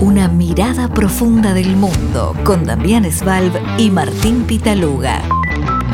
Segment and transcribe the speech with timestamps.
[0.00, 5.20] Una mirada profunda del mundo con Damián Svalb y Martín Pitaluga.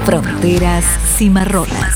[0.04, 0.84] Fronteras
[1.16, 1.94] cimarronas.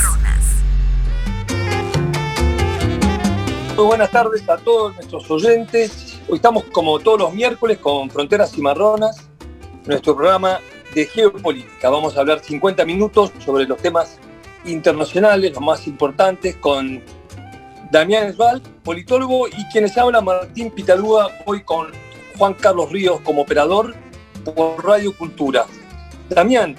[3.77, 6.19] Muy buenas tardes a todos nuestros oyentes.
[6.31, 9.29] Hoy estamos como todos los miércoles con Fronteras Cimarronas,
[9.85, 10.61] nuestro programa
[10.95, 11.91] de geopolítica.
[11.91, 14.19] Vamos a hablar 50 minutos sobre los temas
[14.65, 17.03] internacionales, los más importantes, con
[17.91, 21.91] Damián Esval, politólogo, y quienes habla Martín Pitalúa, hoy con
[22.37, 23.95] Juan Carlos Ríos como operador
[24.45, 25.65] por Radio Cultura.
[26.29, 26.77] Damián,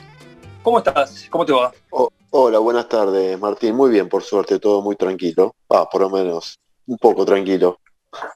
[0.62, 1.26] ¿cómo estás?
[1.32, 1.74] ¿Cómo te va?
[1.90, 3.76] Oh, hola, buenas tardes, Martín.
[3.76, 5.56] Muy bien, por suerte, todo muy tranquilo.
[5.68, 7.80] Ah, por lo menos, un poco tranquilo.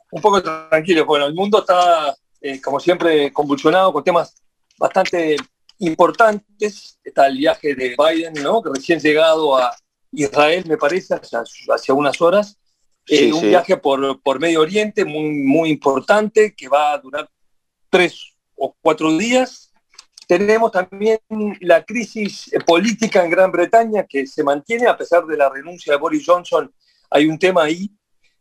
[0.09, 1.05] Un poco tranquilo.
[1.05, 4.33] Bueno, el mundo está, eh, como siempre, convulsionado con temas
[4.79, 5.35] bastante
[5.77, 6.97] importantes.
[7.03, 8.63] Está el viaje de Biden, ¿no?
[8.63, 9.75] Que recién llegado a
[10.11, 12.57] Israel, me parece, hace unas horas.
[13.07, 17.29] Eh, un viaje por, por, Medio Oriente muy, muy importante que va a durar
[17.89, 19.71] tres o cuatro días.
[20.25, 21.19] Tenemos también
[21.59, 25.99] la crisis política en Gran Bretaña que se mantiene a pesar de la renuncia de
[25.99, 26.73] Boris Johnson.
[27.09, 27.91] Hay un tema ahí.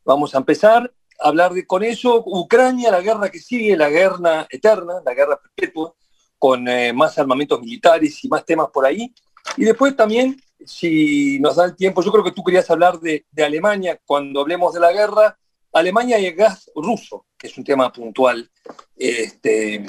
[0.04, 2.22] Vamos a empezar a hablar de, con eso.
[2.24, 5.92] Ucrania, la guerra que sigue, la guerra eterna, la guerra perpetua,
[6.38, 9.12] con eh, más armamentos militares y más temas por ahí.
[9.56, 13.24] Y después también si nos da el tiempo, yo creo que tú querías hablar de,
[13.36, 15.38] Alemania cuando hablemos de la guerra.
[15.72, 18.50] Alemania y el gas ruso, que es un tema puntual.
[18.94, 19.84] Este,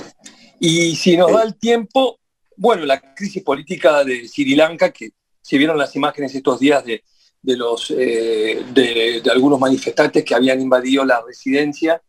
[0.60, 2.20] y si nos da el tiempo,
[2.56, 7.04] bueno, la crisis política de Sri Lanka, que se vieron las imágenes estos días de,
[7.42, 12.02] los, eh, de, algunos manifestantes que habían invadido la residencia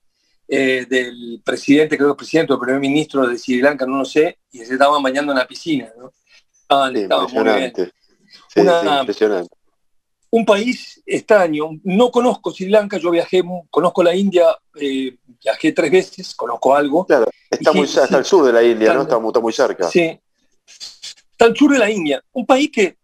[0.47, 3.99] eh, del presidente, creo que el presidente o el primer ministro de Sri Lanka, no
[3.99, 5.93] lo sé, y se estaban bañando en la piscina.
[5.99, 6.12] ¿no?
[6.95, 7.73] estaban muy bien
[10.35, 11.71] un país extraño.
[11.85, 17.07] No conozco Sri Lanka, yo viajé, conozco la India, eh, viajé tres veces, conozco algo.
[17.07, 19.03] Claro, está muy está al sur de la India, ¿no?
[19.03, 19.89] Está, muy cerca.
[19.89, 20.19] Sí,
[20.67, 22.21] está al sur de la India.
[22.33, 22.97] Un país que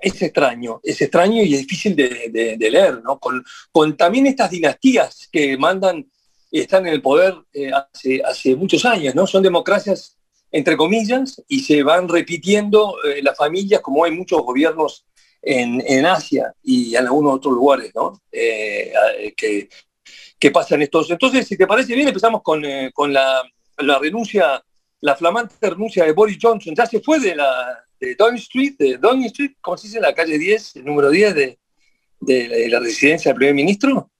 [0.00, 3.18] es extraño, es extraño y es difícil de, leer, ¿no?
[3.18, 6.10] Con, con, también estas dinastías que mandan,
[6.50, 9.26] están en el poder eh, hace, hace muchos años, ¿no?
[9.26, 10.17] Son democracias
[10.50, 15.04] entre comillas, y se van repitiendo eh, las familias, como hay muchos gobiernos
[15.42, 18.20] en, en, Asia y en algunos otros lugares, ¿no?
[18.32, 18.92] Eh,
[19.36, 19.68] que,
[20.38, 21.10] que, pasan estos.
[21.10, 23.42] Entonces, si te parece bien, empezamos con, eh, con la,
[23.78, 24.62] la, renuncia,
[25.00, 26.74] la flamante renuncia de Boris Johnson.
[26.74, 30.00] Ya se fue de la de Downing Street, de Downing Street, ¿cómo se dice?
[30.00, 31.58] La calle 10, el número 10 de,
[32.20, 34.10] de, la residencia del primer ministro.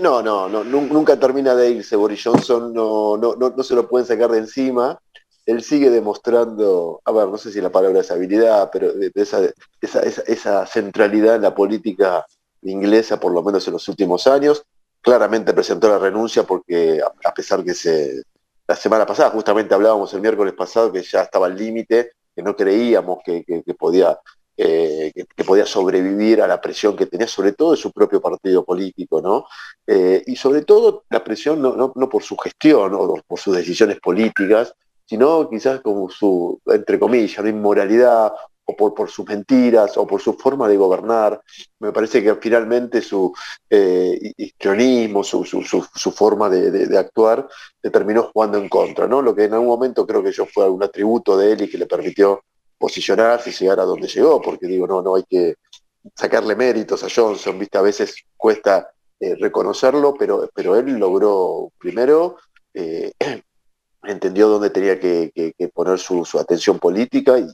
[0.00, 3.88] No, no, no, nunca termina de irse Boris Johnson, no, no, no, no se lo
[3.88, 5.00] pueden sacar de encima
[5.46, 11.36] él sigue demostrando, a ver, no sé si la palabra es habilidad, pero esa, centralidad
[11.36, 12.26] en la política
[12.62, 14.64] inglesa, por lo menos en los últimos años.
[15.00, 18.24] Claramente presentó la renuncia porque, a, pesar que se,
[18.66, 22.56] la semana pasada, justamente hablábamos el miércoles pasado, que ya estaba al límite, que no
[22.56, 23.44] creíamos que,
[23.78, 24.18] podía,
[24.56, 28.64] eh, que, podía sobrevivir a la presión que tenía, sobre todo de su propio partido
[28.64, 29.46] político, ¿no?
[29.86, 34.74] Eh, y sobre todo la presión no por su gestión o por sus decisiones políticas,
[35.06, 38.32] sino quizás como su, entre comillas, una inmoralidad
[38.68, 41.40] o por, por, sus mentiras o por su forma de gobernar.
[41.78, 43.32] Me parece que finalmente su
[43.70, 47.48] eh, histrionismo, su, su, forma de, actuar,
[47.80, 49.22] le terminó jugando en contra, ¿no?
[49.22, 51.78] Lo que en algún momento creo que yo fue un atributo de él y que
[51.78, 52.42] le permitió
[52.76, 55.54] posicionarse y llegar a donde llegó, porque digo, no, no hay que
[56.14, 57.78] sacarle méritos a Johnson, ¿viste?
[57.78, 58.90] A veces cuesta
[59.20, 62.36] eh, reconocerlo, pero, pero él logró primero
[62.74, 63.12] eh,
[64.12, 67.46] entendió dónde tenía que, poner su, atención política y,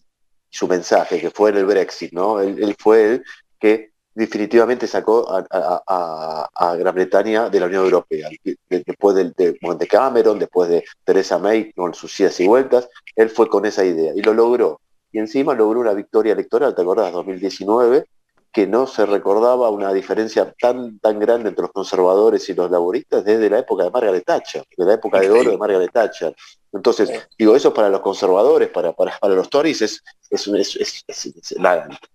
[0.50, 2.38] su mensaje, que fue en el Brexit, ¿no?
[2.40, 3.24] Él, fue el
[3.58, 8.28] que definitivamente sacó a, Gran Bretaña de la Unión Europea.
[8.68, 13.48] Después de, de, Cameron, después de Theresa May, con sus idas y vueltas, él fue
[13.48, 14.80] con esa idea y lo logró.
[15.10, 17.12] Y encima logró una victoria electoral, ¿te acordás?
[17.12, 18.04] 2019,
[18.52, 23.24] que no se recordaba una diferencia tan, tan grande entre los conservadores y los laboristas
[23.24, 26.36] desde la época de Margaret Thatcher, de la época de oro de Margaret Thatcher.
[26.70, 31.04] Entonces, digo, eso para los conservadores, para, para, para los Tories, es, es,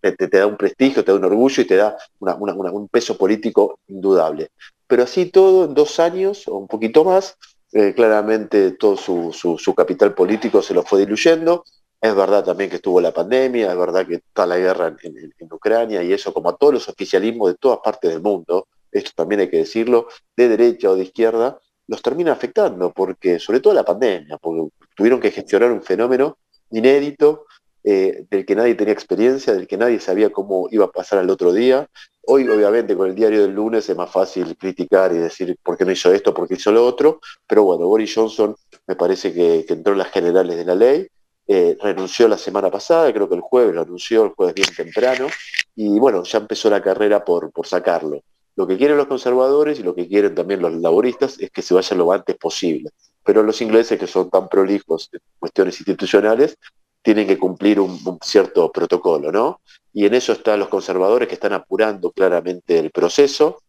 [0.02, 4.52] te, da un prestigio, te da un orgullo y te da un peso político indudable.
[4.86, 7.38] Pero así todo, en dos años o un poquito más,
[7.74, 11.64] eh, claramente todo su, su, su capital político se lo fue diluyendo
[12.10, 16.04] es verdad también que estuvo la pandemia, es verdad que está la guerra en, Ucrania
[16.04, 19.50] y eso, como a todos los oficialismos de todas partes del mundo, esto también hay
[19.50, 24.38] que decirlo, de derecha o de izquierda, los termina afectando, porque sobre todo la pandemia,
[24.38, 26.38] porque tuvieron que gestionar un fenómeno
[26.72, 27.46] inédito
[27.84, 31.30] eh, del que nadie tenía experiencia, del que nadie sabía cómo iba a pasar al
[31.30, 31.88] otro día.
[32.26, 35.86] Hoy, obviamente, con el diario del lunes es más fácil criticar y decir por qué
[35.86, 38.54] no hizo esto, por qué hizo lo otro, pero bueno, Boris Johnson
[38.88, 41.08] me parece que, entró en las generales de la ley,
[41.48, 45.28] eh, renunció la semana pasada, creo que el jueves lo anunció, el jueves bien temprano,
[45.76, 48.22] y bueno, ya empezó la carrera por, por sacarlo.
[48.58, 51.74] Lo que quieren los conservadores y lo que quieren también los laboristas es que se
[51.74, 52.90] vaya lo antes posible.
[53.24, 56.58] Pero los ingleses, que son tan prolijos en cuestiones institucionales,
[57.02, 59.62] tienen que cumplir un, cierto protocolo, ¿no?
[59.94, 63.62] Y en eso están los conservadores que están apurando claramente el proceso.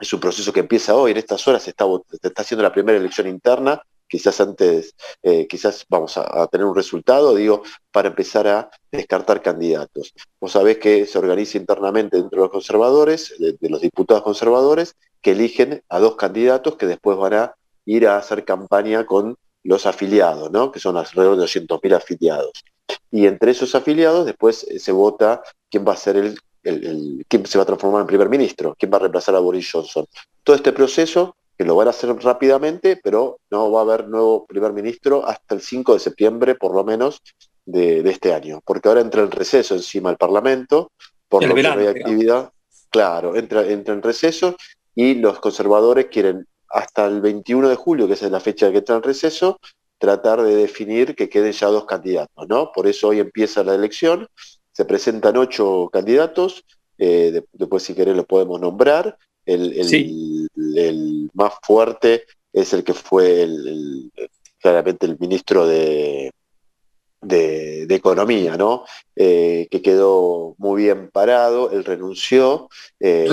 [0.00, 2.72] Es un proceso que empieza hoy, en estas horas se está, se está haciendo la
[2.72, 8.46] primera elección interna quizás antes, eh, quizás vamos a, tener un resultado, digo, para empezar
[8.46, 10.12] a descartar candidatos.
[10.40, 15.32] Vos sabés que se organiza internamente dentro de los conservadores, de, los diputados conservadores, que
[15.32, 17.54] eligen a dos candidatos que después van a
[17.86, 20.70] ir a hacer campaña con los afiliados, ¿no?
[20.70, 22.52] que son alrededor de 200.000 afiliados.
[23.10, 27.46] Y entre esos afiliados después eh, se vota quién va a ser el, el, quién
[27.46, 30.06] se va a transformar en primer ministro, quién va a reemplazar a Boris Johnson.
[30.42, 34.46] Todo este proceso que lo van a hacer rápidamente, pero no va a haber nuevo
[34.46, 37.20] primer ministro hasta el 5 de septiembre, por lo menos,
[37.64, 38.60] de, este año.
[38.64, 40.90] Porque ahora entra el receso encima del Parlamento,
[41.28, 42.50] por lo que no hay actividad.
[42.90, 44.56] Claro, entra, entra en receso
[44.94, 48.96] y los conservadores quieren hasta el 21 de julio, que es la fecha que entra
[48.96, 49.58] en receso,
[49.98, 52.72] tratar de definir que queden ya dos candidatos, ¿no?
[52.72, 54.28] Por eso hoy empieza la elección,
[54.72, 56.64] se presentan ocho candidatos,
[56.98, 59.16] eh, después si querés los podemos nombrar,
[59.46, 59.72] el,
[61.34, 64.12] más fuerte es el que fue el,
[64.60, 66.32] claramente el ministro de,
[67.20, 68.84] de, Economía, ¿no?
[69.14, 72.68] Eh, que quedó muy bien parado, él renunció.
[73.00, 73.26] Eh,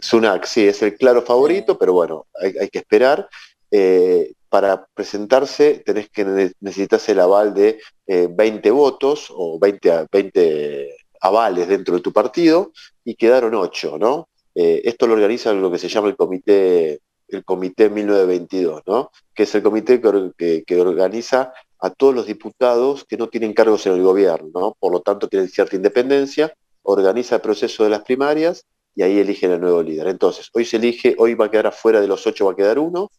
[0.00, 0.44] Sunak.
[0.44, 3.28] sí, es el claro favorito, pero bueno, hay, que esperar.
[3.70, 11.68] Eh, para presentarse tenés que necesitas el aval de 20 votos o 20, 20 avales
[11.68, 12.70] dentro de tu partido
[13.02, 14.28] y quedaron 8, ¿no?
[14.54, 19.10] Eh, esto lo organiza lo que se llama el comité, el comité 1922, ¿no?
[19.34, 23.94] que es el comité que, organiza a todos los diputados que no tienen cargos en
[23.94, 29.02] el gobierno, por lo tanto tienen cierta independencia, organiza el proceso de las primarias y
[29.02, 30.08] ahí eligen el nuevo líder.
[30.08, 32.78] Entonces, hoy se elige, hoy va a quedar afuera de los ocho, va a quedar
[32.78, 33.10] uno,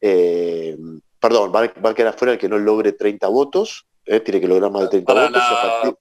[0.00, 0.76] eh,
[1.18, 4.70] perdón, va, a quedar afuera el que no logre 30 votos, eh, tiene que lograr
[4.70, 5.42] más de 30 votos.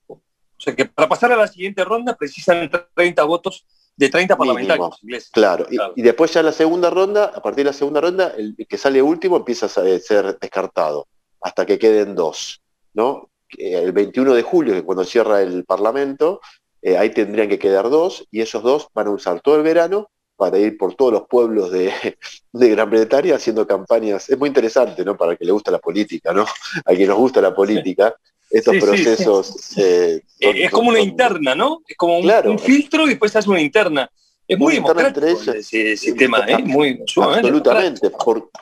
[0.07, 3.65] O sea que para pasar a la siguiente ronda precisan 30 votos
[3.95, 5.30] de 30 parlamentarios ingleses.
[5.31, 5.68] Claro.
[5.95, 8.78] Y, después ya en la segunda ronda, a partir de la segunda ronda, el que
[8.78, 11.07] sale último empieza a ser descartado,
[11.42, 12.62] hasta que queden dos.
[12.94, 13.30] ¿no?
[13.57, 16.42] El 21 de julio, que cuando cierra el Parlamento,
[16.81, 20.10] eh, ahí tendrían que quedar dos, y esos dos van a usar todo el verano
[20.36, 21.94] para ir por todos los pueblos de,
[22.51, 24.30] de, Gran Bretaña haciendo campañas.
[24.30, 25.16] Es muy interesante, ¿no?
[25.16, 26.45] Para que le gusta la política, ¿no?
[26.86, 28.16] A quien nos gusta la política
[28.54, 29.78] estos procesos.
[29.78, 31.82] Eh, es como una interna, ¿no?
[31.88, 34.10] Es como un, filtro y después hace una interna.
[34.48, 36.60] Es muy democrático ese sistema, ¿eh?
[36.60, 38.12] Muy Absolutamente.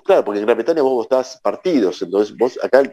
[0.03, 2.83] claro, porque en Gran Bretaña vos votás partidos, entonces vos acá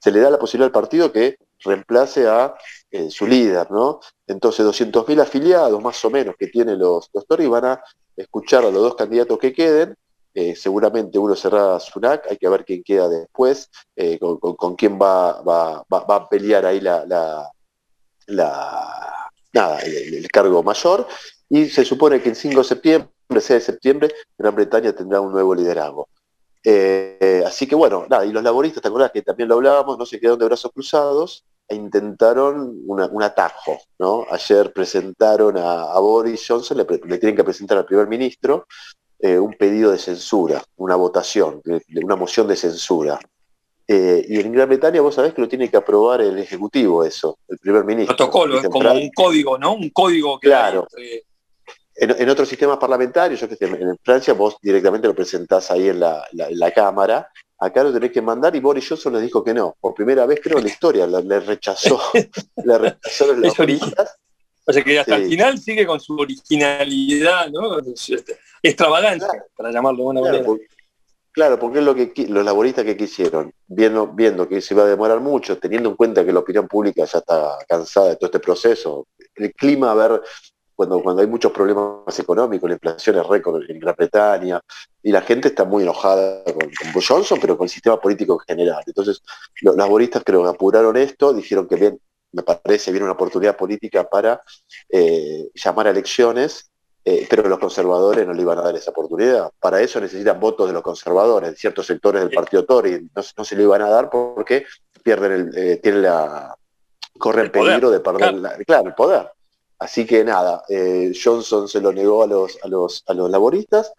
[0.00, 2.54] se le da la posibilidad al partido que reemplace a
[2.90, 4.00] eh, su líder, ¿no?
[4.26, 7.82] Entonces 200.000 afiliados más o menos que tienen los, los Tories van a
[8.16, 9.94] escuchar a los dos candidatos que queden
[10.32, 15.42] eh, seguramente uno será Sunak, hay que ver quién queda después, eh, con, quién va,
[15.42, 17.50] va, a pelear ahí la, la,
[19.52, 21.06] nada, el, cargo mayor.
[21.48, 25.32] Y se supone que el 5 de septiembre, 6 de septiembre, Gran Bretaña tendrá un
[25.32, 26.08] nuevo liderazgo.
[26.62, 29.98] Eh, así que bueno, nada, y los laboristas, ¿te acuerdas que también lo hablábamos?
[29.98, 34.26] No se quedaron de brazos cruzados e intentaron un atajo, ¿no?
[34.30, 38.66] Ayer presentaron a, Boris Johnson, le, tienen que presentar al primer ministro,
[39.22, 43.20] eh, un pedido de censura, una votación, de, una moción de censura.
[43.86, 47.38] Eh, y en Gran Bretaña vos sabés que lo tiene que aprobar el Ejecutivo eso,
[47.48, 48.16] el primer ministro.
[48.16, 49.74] Protocolo, es como un código, ¿no?
[49.74, 50.48] Un código que...
[50.48, 50.86] Claro.
[51.96, 56.00] En, otros sistemas parlamentarios, yo que sé, en Francia vos directamente lo presentás ahí en
[56.00, 59.76] la, Cámara, acá lo tenés que mandar y Boris Johnson le dijo que no.
[59.78, 62.00] Por primera vez creo en la historia le, rechazó,
[62.64, 63.54] le rechazó los
[64.70, 67.78] o sea que hasta el final sigue con su originalidad, ¿no?
[67.78, 70.46] Este, extravagancia, para llamarlo de una manera.
[71.32, 74.86] claro, porque es lo que los laboristas que quisieron, viendo, viendo que se iba a
[74.86, 78.40] demorar mucho, teniendo en cuenta que la opinión pública ya está cansada de todo este
[78.40, 80.22] proceso, el clima, a ver,
[80.74, 84.60] cuando, cuando hay muchos problemas económicos, la inflación es récord en Gran Bretaña,
[85.02, 88.56] y la gente está muy enojada con, con Johnson, pero con el sistema político en
[88.56, 88.82] general.
[88.86, 89.22] Entonces,
[89.60, 92.00] los laboristas creo que apuraron esto, dijeron que bien,
[92.32, 94.42] me parece bien una oportunidad política para
[94.88, 96.70] eh, llamar a elecciones,
[97.02, 99.50] eh, pero los conservadores no le iban a dar esa oportunidad.
[99.58, 103.62] Para eso necesitan votos de los conservadores, ciertos sectores del partido Tory no, se le
[103.62, 104.66] iban a dar porque
[105.02, 106.54] pierden el, eh, tienen la
[107.18, 108.88] corren peligro de perder, claro.
[108.88, 109.30] el poder.
[109.78, 113.92] Así que nada, eh, Johnson se lo negó a los, a los, a los laboristas,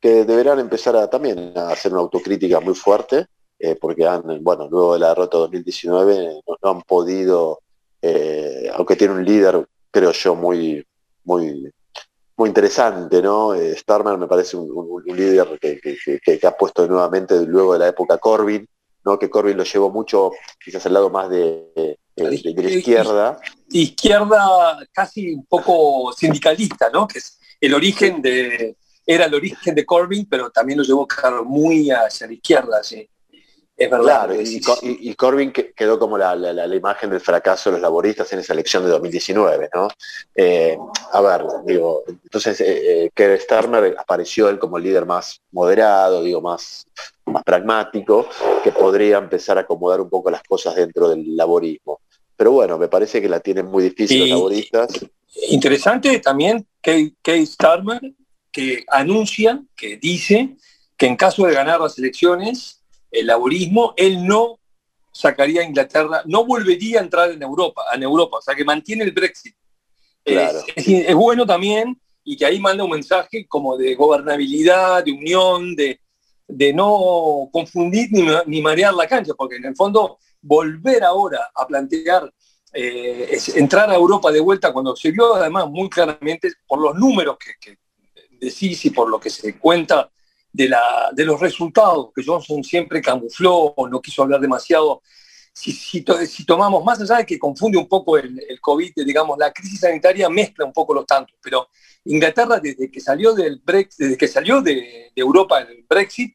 [0.00, 3.26] que deberán empezar a, también a hacer una autocrítica muy fuerte,
[3.80, 7.60] porque han, bueno, luego de la derrota 2019 no, han podido,
[8.02, 10.84] eh, aunque tiene un líder, creo yo, muy,
[11.24, 11.70] muy,
[12.36, 13.54] muy interesante, ¿no?
[13.76, 18.66] Starmer me parece un, líder que, ha puesto nuevamente luego de la época Corbyn,
[19.04, 19.18] ¿no?
[19.18, 23.38] Que Corbyn lo llevó mucho, quizás al lado más de, de, la izquierda.
[23.70, 27.06] Izquierda casi un poco sindicalista, ¿no?
[27.06, 28.76] Que es el origen de,
[29.06, 31.06] era el origen de Corbyn, pero también lo llevó
[31.44, 33.08] muy hacia la izquierda, sí.
[33.80, 34.26] Es verdad.
[34.26, 34.34] Claro,
[34.90, 38.90] y, Corbyn quedó como la, imagen del fracaso de los laboristas en esa elección de
[38.90, 39.88] 2019, ¿no?
[40.34, 40.76] Eh,
[41.12, 46.22] a ver, digo, entonces eh, eh, Keir Starmer apareció él como el líder más moderado,
[46.22, 46.86] digo, más,
[47.24, 48.28] más pragmático,
[48.62, 52.00] que podría empezar a acomodar un poco las cosas dentro del laborismo.
[52.36, 54.88] Pero bueno, me parece que la tienen muy difícil los laboristas.
[55.48, 57.14] Interesante también que
[57.46, 58.12] Starmer,
[58.52, 60.54] que anuncia, que dice
[60.98, 62.79] que en caso de ganar las elecciones,
[63.10, 64.58] el laborismo, él no
[65.12, 69.04] sacaría a Inglaterra, no volvería a entrar en Europa, en Europa, o sea que mantiene
[69.04, 69.54] el Brexit.
[70.24, 76.00] Es, bueno también y que ahí manda un mensaje como de gobernabilidad, de unión, de,
[76.46, 81.66] de no confundir ni, ni marear la cancha, porque en el fondo volver ahora a
[81.66, 82.30] plantear
[82.72, 87.36] eh, entrar a Europa de vuelta cuando se vio además muy claramente por los números
[87.38, 87.76] que,
[88.40, 90.08] decís y por lo que se cuenta
[90.52, 95.02] de, la, de los resultados, que Johnson siempre camufló o no quiso hablar demasiado.
[95.52, 96.04] Si,
[96.46, 100.28] tomamos más allá de que confunde un poco el, el, COVID, digamos, la crisis sanitaria
[100.28, 101.68] mezcla un poco los tantos, pero
[102.04, 106.34] Inglaterra desde que salió del Brexit, desde que salió de, de Europa el Brexit,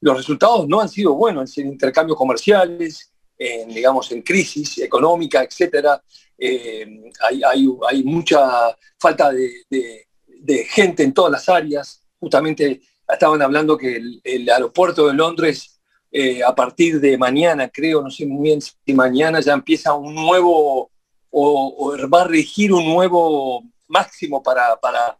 [0.00, 6.02] los resultados no han sido buenos en intercambios comerciales, en, digamos, en crisis económica, etcétera.
[6.36, 6.86] Eh,
[7.20, 12.02] hay, mucha falta de, gente en todas las áreas.
[12.18, 15.80] Justamente estaban hablando que el, aeropuerto de Londres,
[16.10, 20.14] eh, a partir de mañana, creo, no sé muy bien si mañana ya empieza un
[20.14, 20.90] nuevo,
[21.30, 25.18] o, va a regir un nuevo máximo para, para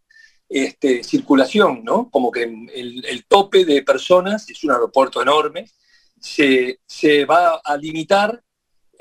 [0.48, 2.08] este, circulación, ¿no?
[2.10, 5.66] Como que el, el tope de personas, es un aeropuerto enorme,
[6.24, 8.42] se, va a limitar,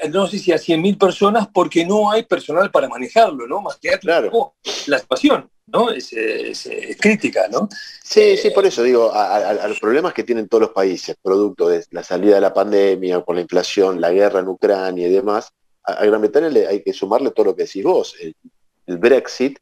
[0.09, 3.61] no sé si a 100.000 personas, porque no hay personal para manejarlo, ¿no?
[3.61, 4.55] Más que claro.
[4.87, 5.89] la situación, ¿no?
[5.89, 6.11] Es,
[6.99, 7.69] crítica, ¿no?
[8.03, 11.85] Sí, sí, por eso digo, a, los problemas que tienen todos los países, producto de
[11.91, 15.49] la salida de la pandemia, con la inflación, la guerra en Ucrania y demás,
[15.83, 18.15] a, Gran Bretaña le, hay que sumarle todo lo que decís vos.
[18.19, 18.35] El,
[18.87, 19.59] el Brexit,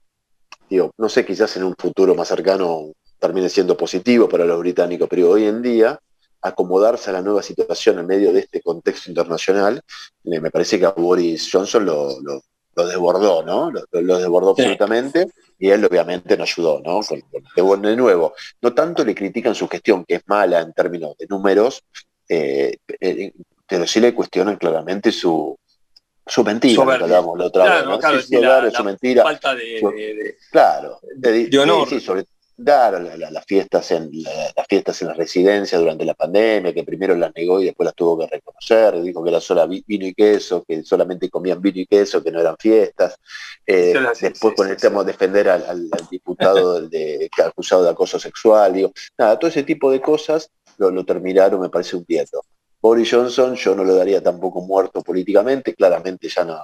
[0.70, 5.08] digo, no sé, quizás en un futuro más cercano termine siendo positivo para los británicos,
[5.08, 6.00] pero hoy en día
[6.42, 9.82] acomodarse a la nueva situación en medio de este contexto internacional,
[10.24, 12.18] eh, me parece que a Boris Johnson lo,
[12.76, 13.72] desbordó, ¿no?
[13.72, 15.28] Lo, desbordó absolutamente
[15.62, 17.02] y él obviamente no ayudó, ¿no?
[17.56, 21.84] de, nuevo, no tanto le critican su gestión, que es mala en términos de números,
[22.28, 23.32] eh, eh,
[23.68, 25.56] pero sí le cuestionan claramente su,
[26.26, 28.00] su mentira, la otra ¿no?
[28.00, 29.22] claro, su mentira.
[29.22, 31.88] Falta de, claro, de, honor.
[31.88, 32.26] Sí, sobre,
[32.64, 37.34] Claro, las fiestas en las fiestas en la residencia durante la pandemia, que primero las
[37.34, 40.84] negó y después las tuvo que reconocer, dijo que era solo vino y queso, que
[40.84, 43.16] solamente comían vino y queso, que no eran fiestas.
[43.66, 48.74] Eh, después con el tema de defender al, diputado de, que acusado de acoso sexual,
[48.74, 52.44] digo, nada, todo ese tipo de cosas lo, terminaron, me parece un pieto.
[52.82, 56.60] Boris Johnson yo no lo daría tampoco muerto políticamente, claramente ya no,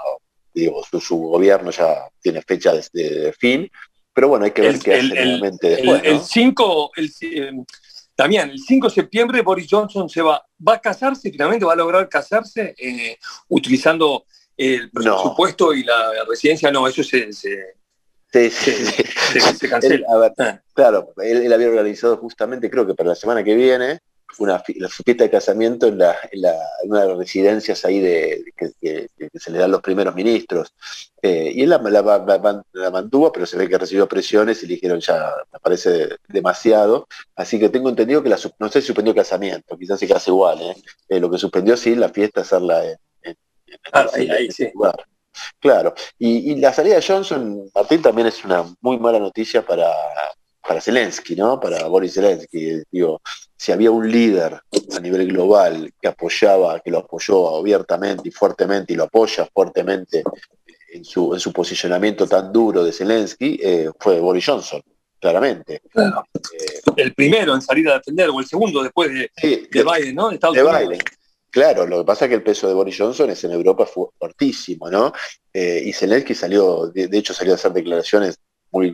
[0.53, 3.69] digo, su, gobierno ya tiene fecha de fin,
[4.17, 6.01] pero bueno, hay que ver qué hace realmente después.
[6.03, 7.51] El 5, eh,
[8.15, 11.75] también, el 5 de septiembre Boris Johnson se va, va a casarse, finalmente va a
[11.75, 13.15] lograr casarse eh,
[13.47, 14.25] utilizando
[14.57, 16.71] el presupuesto y la residencia.
[16.71, 17.75] No, eso se, se
[18.33, 20.07] Sí, Se, cancela.
[20.11, 20.33] a ver.
[20.73, 23.99] Claro, él, había organizado justamente, creo que para la semana que viene,
[24.39, 26.41] una la fiesta de casamiento en, la, en,
[26.89, 30.73] una de las residencias ahí de, que, se le dan los primeros ministros.
[31.21, 34.99] Eh, y él la, la, mantuvo, pero se ve que recibió presiones y le dijeron
[34.99, 37.07] ya, me parece demasiado.
[37.35, 40.61] Así que tengo entendido que la, no sé si suspendió casamiento, quizás se casa igual.
[40.61, 40.75] ¿eh?
[41.09, 43.37] Eh, lo que suspendió sí la fiesta hacerla en,
[43.93, 44.69] ah, ahí, sí.
[44.73, 45.05] lugar.
[45.59, 49.91] Claro, y, y, la salida de Johnson, Martín, también es una muy mala noticia para,
[50.67, 51.59] para Zelensky, ¿no?
[51.59, 52.83] Para Boris Zelensky.
[52.91, 53.21] Digo,
[53.55, 54.59] si había un líder
[54.95, 60.23] a nivel global que apoyaba, que lo apoyó abiertamente y fuertemente y lo apoya fuertemente
[60.91, 64.81] en su, en su posicionamiento tan duro de Zelensky, eh, fue Boris Johnson,
[65.19, 65.75] claramente.
[65.95, 66.11] Eh,
[66.97, 69.31] el primero en salir a defender, o el segundo después de,
[69.71, 70.29] Biden, ¿no?
[70.29, 70.99] De, Biden.
[71.49, 74.07] claro, lo que pasa es que el peso de Boris Johnson es en Europa fue
[74.19, 75.13] fortísimo, ¿no?
[75.53, 78.39] Eh, y Zelensky salió, de, hecho salió a hacer declaraciones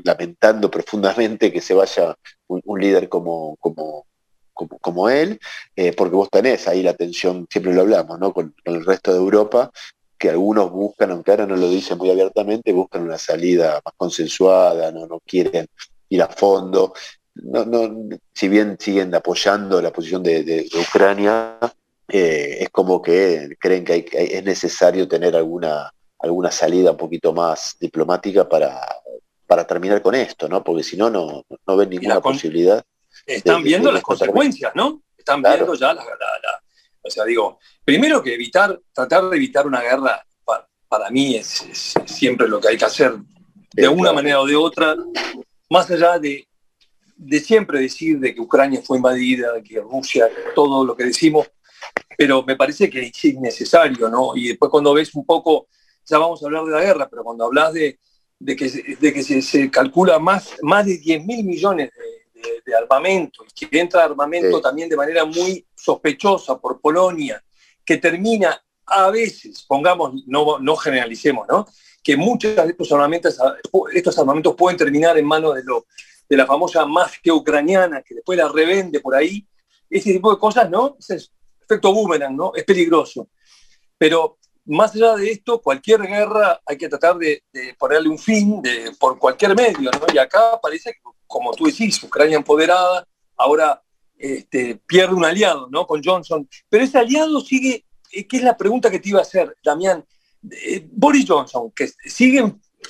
[0.03, 2.15] lamentando profundamente que se vaya
[2.47, 4.05] un, líder como, como,
[4.53, 5.39] como, él,
[5.75, 8.33] eh, porque vos tenés ahí la tensión, siempre lo hablamos, ¿no?
[8.33, 9.71] Con, el resto de Europa,
[10.17, 14.91] que algunos buscan, aunque ahora no lo dicen muy abiertamente, buscan una salida más consensuada,
[14.91, 15.67] no, no quieren
[16.09, 16.93] ir a fondo.
[17.35, 21.57] No, no, si bien siguen apoyando la posición de, Ucrania,
[22.07, 27.75] eh, es como que creen que, es necesario tener alguna, alguna salida un poquito más
[27.79, 28.79] diplomática para,
[29.53, 30.63] para terminar con esto, ¿no?
[30.63, 32.83] Porque si no, no, no ven ninguna posibilidad.
[33.23, 35.03] Están viendo las consecuencias, ¿no?
[35.15, 36.03] Están viendo ya la,
[37.03, 40.25] O sea, digo, primero que evitar, tratar de evitar una guerra,
[40.87, 41.63] para, mí es,
[42.07, 43.13] siempre lo que hay que hacer,
[43.73, 44.95] de una manera o de otra,
[45.69, 46.47] más allá de,
[47.15, 51.45] de siempre decir de que Ucrania fue invadida, de que Rusia, todo lo que decimos,
[52.17, 54.35] pero me parece que es innecesario, ¿no?
[54.35, 55.67] Y después cuando ves un poco,
[56.07, 57.99] ya vamos a hablar de la guerra, pero cuando hablas de,
[58.39, 61.91] de que, de que se, calcula más, más de 10 mil millones
[62.65, 67.41] de, armamento, y que entra armamento también de manera muy sospechosa por Polonia,
[67.85, 71.65] que termina a veces, pongamos, no, no generalicemos, ¿no?
[72.03, 73.37] que muchos de estos armamentos,
[73.93, 75.87] estos armamentos pueden terminar en manos de, lo,
[76.27, 79.47] de la famosa mafia ucraniana, que después la revende por ahí.
[79.89, 80.97] Ese tipo de cosas, ¿no?
[80.99, 81.29] Ese
[81.61, 82.51] efecto boomerang, ¿no?
[82.55, 83.29] Es peligroso.
[83.97, 87.43] Pero más allá de esto, cualquier guerra hay que tratar de,
[87.77, 90.05] ponerle un fin de, por cualquier medio, ¿no?
[90.13, 90.95] Y acá parece,
[91.27, 93.05] como tú decís, Ucrania empoderada,
[93.35, 93.81] ahora
[94.17, 95.85] este, pierde un aliado, ¿no?
[95.85, 96.47] Con Johnson.
[96.69, 100.05] Pero ese aliado sigue, eh, ¿qué es la pregunta que te iba a hacer, Damián?
[100.49, 102.39] Eh, Boris Johnson, que sigue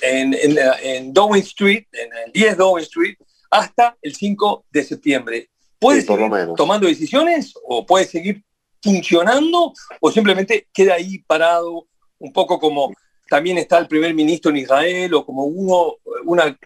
[0.02, 3.16] en, en, Downing Street, en el 10 Downing Street,
[3.50, 5.50] hasta el 5 de septiembre.
[5.78, 8.42] ¿Puede seguir tomando decisiones o puede seguir
[8.84, 11.86] funcionando o simplemente queda ahí parado,
[12.18, 12.92] un poco como
[13.28, 16.56] también está el primer ministro en Israel o como uno, una,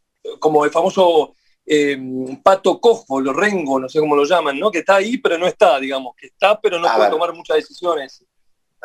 [0.40, 1.34] como el famoso
[1.64, 4.70] em, pato cojo, lo rengo, no sé cómo lo llaman, ¿no?
[4.70, 8.24] Que está ahí pero no está, digamos, que está pero no puede tomar muchas decisiones.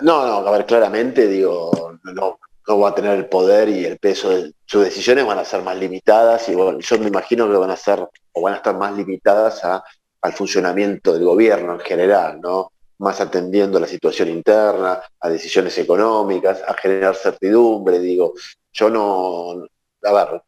[0.01, 3.97] No, no, a ver, claramente, digo, no, no va a tener el poder y el
[3.97, 7.57] peso de sus decisiones van a ser más limitadas y bueno, yo me imagino que
[7.57, 9.83] van a ser o van a estar más limitadas a,
[10.21, 12.71] al funcionamiento del gobierno en general, ¿no?
[13.03, 18.33] Más atendiendo a la situación interna, a decisiones económicas, a generar certidumbre, digo,
[18.71, 19.67] yo no,
[20.03, 20.41] a ver,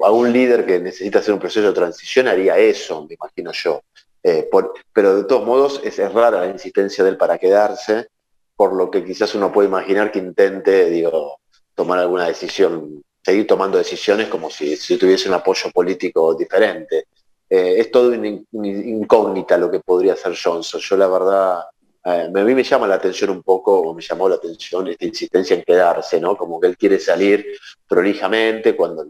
[0.00, 3.82] a un líder que necesita hacer un proceso de transición haría eso, me imagino yo.
[4.22, 4.48] Eh,
[4.92, 8.08] pero de todos modos es, rara la insistencia de él para quedarse,
[8.56, 11.38] por lo que quizás uno puede imaginar que intente, digo,
[11.74, 17.06] tomar alguna decisión, seguir tomando decisiones como si, tuviese un apoyo político diferente.
[17.48, 20.80] Eh, es todo incógnita lo que podría hacer Johnson.
[20.80, 21.60] Yo la verdad,
[22.14, 25.04] eh, a mí me llama la atención un poco, o me llamó la atención esta
[25.04, 26.36] insistencia en quedarse, ¿no?
[26.36, 27.46] Como que él quiere salir
[27.86, 29.06] prolijamente cuando,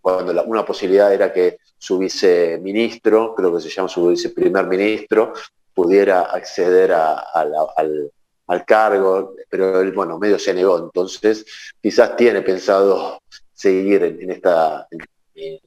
[0.00, 5.32] cuando una posibilidad era que su viceministro, creo que se llama su viceprimer ministro,
[5.74, 8.10] pudiera acceder al
[8.48, 11.44] al cargo, pero él, bueno, medio se negó, entonces
[11.80, 13.20] quizás tiene pensado
[13.52, 14.88] seguir en, esta,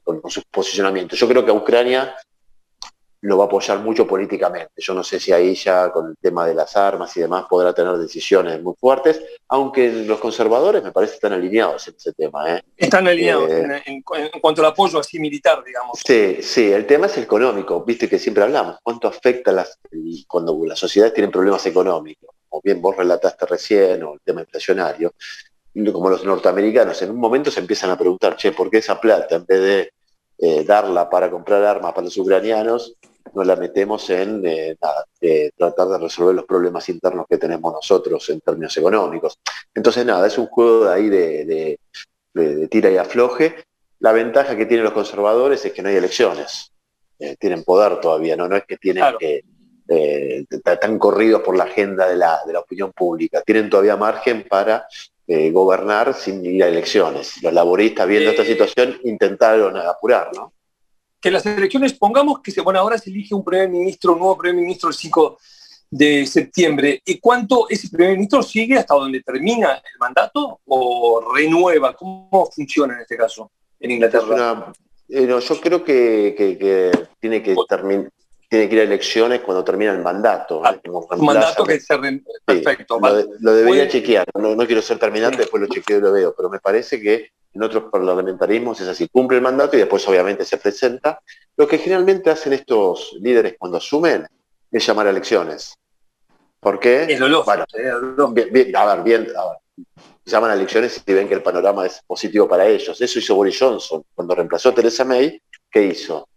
[0.02, 1.14] con, su posicionamiento.
[1.14, 2.14] Yo creo que a Ucrania
[3.22, 4.72] lo va a apoyar mucho políticamente.
[4.76, 7.72] Yo no sé si ahí ya con el tema de las armas y demás podrá
[7.72, 12.56] tener decisiones muy fuertes, aunque los conservadores me parece están alineados en ese tema.
[12.56, 12.62] ¿eh?
[12.76, 16.00] Están alineados eh, en, cuanto al apoyo así militar, digamos.
[16.04, 19.78] Sí, sí, el tema es el económico, viste que siempre hablamos, cuánto afecta las,
[20.26, 25.14] cuando las sociedades tienen problemas económicos como bien vos relataste recién, o el tema inflacionario,
[25.90, 29.36] como los norteamericanos en un momento se empiezan a preguntar, che, ¿por qué esa plata,
[29.36, 29.92] en vez de
[30.38, 32.96] eh, darla para comprar armas para los ucranianos,
[33.34, 34.76] no la metemos en eh,
[35.56, 39.38] tratar de resolver los problemas internos que tenemos nosotros en términos económicos?
[39.74, 41.78] Entonces, nada, es un juego de ahí de,
[42.70, 43.56] tira y afloje.
[44.00, 46.72] La ventaja que tienen los conservadores es que no hay elecciones.
[47.18, 48.48] Eh, tienen poder todavía, ¿no?
[48.48, 49.44] No es que tienen que
[49.88, 53.42] eh, están corridos por la agenda de la, opinión pública.
[53.42, 54.86] Tienen todavía margen para
[55.26, 57.42] gobernar sin ir a elecciones.
[57.42, 60.52] Los laboristas, viendo esta situación, intentaron apurar, ¿no?
[61.22, 64.36] Que las elecciones, pongamos que se, bueno, ahora se elige un primer ministro, un nuevo
[64.36, 65.38] primer ministro el 5
[65.90, 67.00] de septiembre.
[67.06, 71.94] ¿Y cuánto ese primer ministro sigue hasta donde termina el mandato o renueva?
[71.94, 74.72] ¿Cómo funciona en este caso en Inglaterra?
[75.08, 78.10] yo creo que tiene que terminar
[78.52, 80.60] tiene que ir a elecciones cuando termina el mandato.
[80.62, 81.98] Ah, un mandato que se...
[82.44, 83.00] Perfecto.
[83.40, 84.26] lo, debería chequear.
[84.34, 87.62] No, quiero ser terminante, después lo chequeo y lo veo, pero me parece que en
[87.62, 89.08] otros parlamentarismos es así.
[89.08, 91.20] Cumple el mandato y después obviamente se presenta.
[91.56, 94.26] Lo que generalmente hacen estos líderes cuando asumen
[94.70, 95.74] es llamar a elecciones.
[96.60, 97.04] ¿Por qué?
[97.04, 97.64] Es lo lógico.
[97.74, 99.86] Bueno, bien, a ver, bien, a ver.
[100.24, 103.00] Llaman a elecciones y ven que el panorama es positivo para ellos.
[103.00, 104.04] Eso hizo Boris Johnson.
[104.14, 106.28] Cuando reemplazó a Theresa May, ¿qué hizo?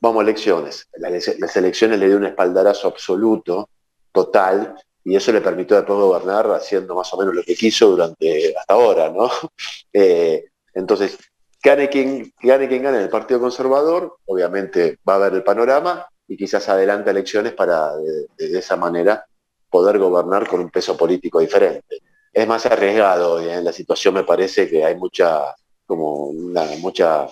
[0.00, 0.86] Vamos a elecciones.
[0.92, 3.70] Las elecciones le dio un espaldarazo absoluto,
[4.12, 8.54] total, y eso le permitió después gobernar haciendo más o menos lo que quiso durante
[8.56, 9.30] hasta ahora, ¿no?
[9.92, 11.18] Eh, entonces,
[11.62, 16.36] gane quien, gane quien gane el Partido Conservador, obviamente va a ver el panorama y
[16.36, 19.26] quizás adelante elecciones para de, esa manera
[19.68, 21.98] poder gobernar con un peso político diferente.
[22.32, 25.54] Es más arriesgado, en la situación me parece que hay mucha,
[25.86, 27.26] como una, mucha,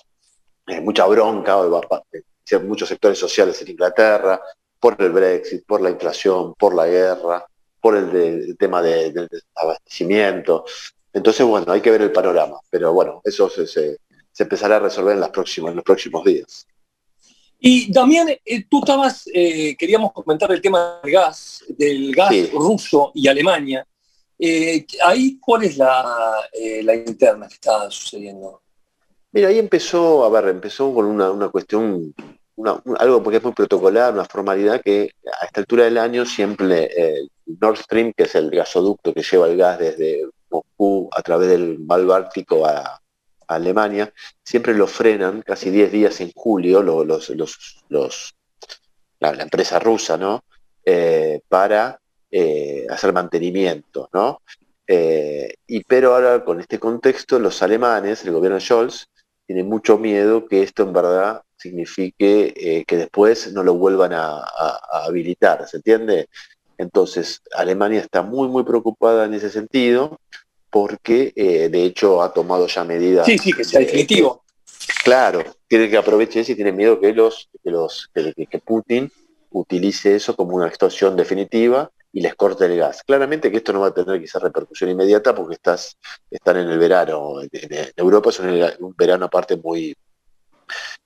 [0.66, 1.56] eh, mucha bronca,
[2.64, 4.40] muchos sectores sociales en Inglaterra,
[4.80, 7.46] por el Brexit, por la inflación, por la guerra,
[7.80, 10.64] por el, tema del abastecimiento.
[11.12, 13.98] Entonces, bueno, hay que ver el panorama, pero bueno, eso se,
[14.38, 16.66] empezará a resolver en, las próximas, en los próximos días.
[17.58, 23.10] Y Damián, eh, tú estabas, eh, queríamos comentar el tema del gas, del gas ruso
[23.14, 23.84] y Alemania.
[24.38, 26.48] Eh, ahí, ¿cuál es la,
[26.82, 28.62] la, interna que está sucediendo?
[29.32, 32.14] Mira, ahí empezó, a ver, empezó con una, una cuestión
[32.98, 36.90] algo porque es muy protocolar, una formalidad que a esta altura del año siempre
[37.46, 41.78] Nord Stream, que es el gasoducto que lleva el gas desde Moscú a través del
[41.78, 43.00] mar Báltico a,
[43.48, 44.12] Alemania,
[44.44, 47.30] siempre lo frenan casi 10 días en julio los,
[47.88, 48.34] los,
[49.18, 50.44] la, empresa rusa, ¿no?
[50.84, 51.98] Eh, para
[52.30, 54.42] eh, hacer mantenimiento, ¿no?
[54.86, 59.08] Eh, y pero ahora con este contexto, los alemanes, el gobierno de Scholz,
[59.46, 64.44] tiene mucho miedo que esto en verdad signifique que después no lo vuelvan a,
[65.06, 66.28] habilitar, ¿se entiende?
[66.78, 70.20] Entonces, Alemania está muy, muy preocupada en ese sentido
[70.70, 73.26] porque eh, de hecho ha tomado ya medidas.
[73.26, 74.44] Sí, sí, que sea definitivo.
[75.02, 79.10] claro, tiene que aprovechar eso y tiene miedo que, los, que, los, que, Putin
[79.50, 83.02] utilice eso como una extorsión definitiva y les corte el gas.
[83.02, 85.96] Claramente que esto no va a tener quizás repercusión inmediata porque estás,
[86.30, 87.40] están en el verano.
[87.42, 89.96] En Europa es un verano aparte muy,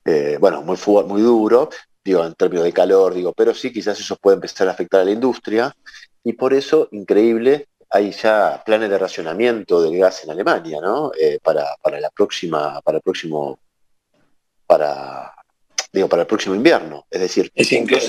[0.04, 1.70] eh, bueno, muy, muy duro,
[2.04, 5.04] digo, en términos de calor, digo, pero sí, quizás eso puede empezar a afectar a
[5.04, 5.74] la industria,
[6.24, 11.12] y por eso, increíble, hay ya planes de racionamiento del gas en Alemania, ¿no?
[11.18, 13.58] Eh, para, la próxima, para el próximo,
[14.66, 15.34] para,
[15.92, 17.04] digo, para el próximo invierno.
[17.10, 18.06] Es decir, es, increíble.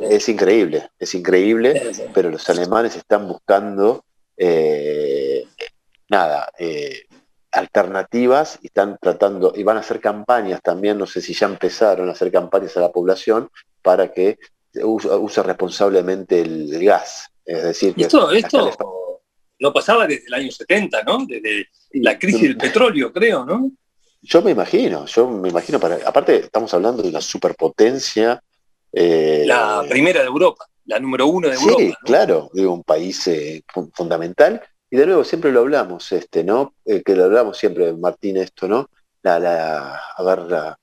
[0.00, 4.04] es increíble, es increíble, pero los alemanes están buscando,
[4.36, 5.44] eh,
[6.08, 6.50] nada,
[7.52, 12.08] alternativas y están tratando, y van a hacer campañas también, no sé si ya empezaron
[12.08, 13.50] a hacer campañas a la población
[13.82, 14.38] para que
[14.82, 17.30] use, responsablemente el, gas.
[17.44, 18.70] Es decir, esto, esto
[19.60, 21.24] no pasaba desde el año 70, ¿no?
[21.26, 23.70] Desde la crisis del petróleo, creo, ¿no?
[24.20, 28.42] Yo me imagino, yo me imagino, para, aparte estamos hablando de una superpotencia.
[28.92, 31.78] Eh, la primera de Europa, la número uno de Europa.
[31.78, 33.62] Sí, claro, de un país eh,
[33.94, 36.74] fundamental y de nuevo, siempre lo hablamos, este, ¿no?
[36.84, 38.88] Eh, que lo hablamos siempre, Martín, esto, ¿no?
[39.22, 40.76] La, la, a ver,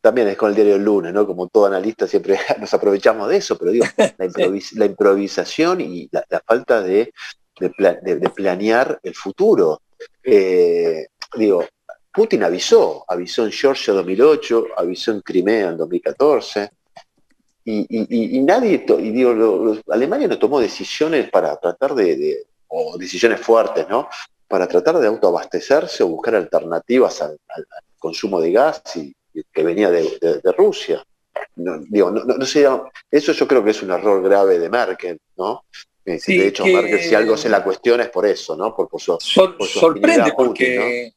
[0.00, 1.26] también es con el diario del lunes, ¿no?
[1.26, 3.86] Como todo analista siempre nos aprovechamos de eso, pero digo,
[4.76, 7.12] la, improvisación y la, falta de,
[7.58, 9.82] de, planear el futuro.
[10.22, 11.64] Eh, digo,
[12.12, 16.70] Putin avisó, avisó en Georgia 2008, avisó en Crimea en 2014,
[17.64, 23.88] y, y, nadie, y digo, Alemania no tomó decisiones para tratar de, o decisiones fuertes,
[23.88, 24.08] ¿no?
[24.48, 27.38] Para tratar de autoabastecerse o buscar alternativas al,
[27.98, 29.12] consumo de gas y,
[29.52, 31.04] que venía de, Rusia.
[31.56, 32.66] No, digo, no, no, sé,
[33.10, 35.64] eso yo creo que es un error grave de Merkel, ¿no?
[36.04, 38.74] Eh, de hecho, Merkel, si algo se la cuestiona es por eso, ¿no?
[38.74, 41.12] Por, su, sorprende, porque,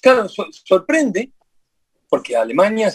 [0.00, 1.32] claro, sorprende,
[2.08, 2.92] porque Alemania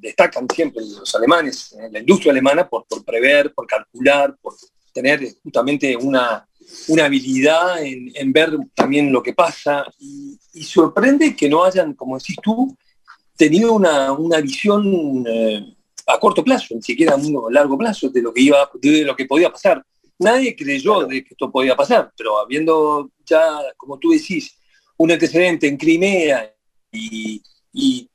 [0.00, 4.54] destacan siempre los alemanes, en la industria alemana, por, por prever, por calcular, por
[4.92, 6.46] tener justamente una,
[6.88, 12.36] una habilidad en, ver también lo que pasa y, sorprende que no hayan, como decís
[12.42, 12.76] tú,
[13.36, 15.76] tenido una, visión eh,
[16.06, 19.26] a corto plazo, ni siquiera a largo plazo de lo que iba, de lo que
[19.26, 19.84] podía pasar.
[20.18, 24.56] Nadie creyó de que esto podía pasar, pero habiendo ya, como tú decís,
[24.96, 26.54] un antecedente en Crimea
[26.90, 28.08] y, y,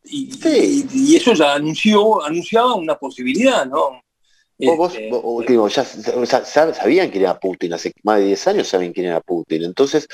[1.15, 4.01] eso ya anunció, anunciaba una posibilidad, ¿no?
[4.65, 9.19] Vos, este, ya, sabían quién era Putin, hace más de 10 años saben quién era
[9.19, 9.63] Putin.
[9.63, 10.07] Entonces,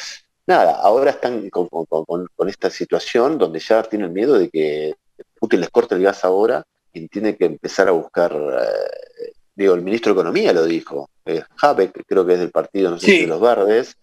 [0.46, 4.96] nada, ahora están con, esta situación donde ya tienen miedo de que
[5.40, 9.82] Putin les corte el gas ahora y tiene que empezar a buscar, eh, digo, el
[9.82, 13.22] ministro de Economía lo dijo, eh, Habeck, creo que es del partido, no sé si
[13.22, 13.98] de los verdes,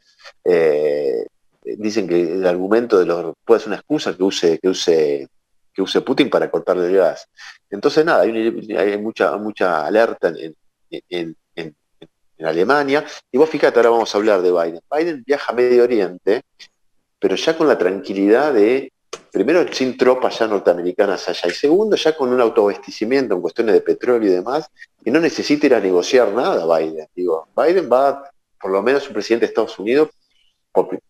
[0.45, 1.27] eh,
[1.65, 5.29] dicen que el argumento de los, puede ser una excusa que use, que use
[5.75, 7.29] que use Putin para cortarle el gas.
[7.69, 10.57] Entonces, nada, hay, mucha, mucha alerta en,
[12.37, 13.05] en Alemania.
[13.31, 14.81] Y vos fíjate, ahora vamos a hablar de Biden.
[14.91, 16.43] Biden viaja a Medio Oriente,
[17.19, 18.93] pero ya con la tranquilidad de,
[19.33, 23.81] primero, sin tropas ya norteamericanas allá, y segundo, ya con un autoabastecimiento en cuestiones de
[23.81, 24.71] petróleo y demás,
[25.05, 27.07] y no necesita ir a negociar nada Biden.
[27.15, 30.11] Digo, Biden va, por lo menos un presidente de Estados Unidos,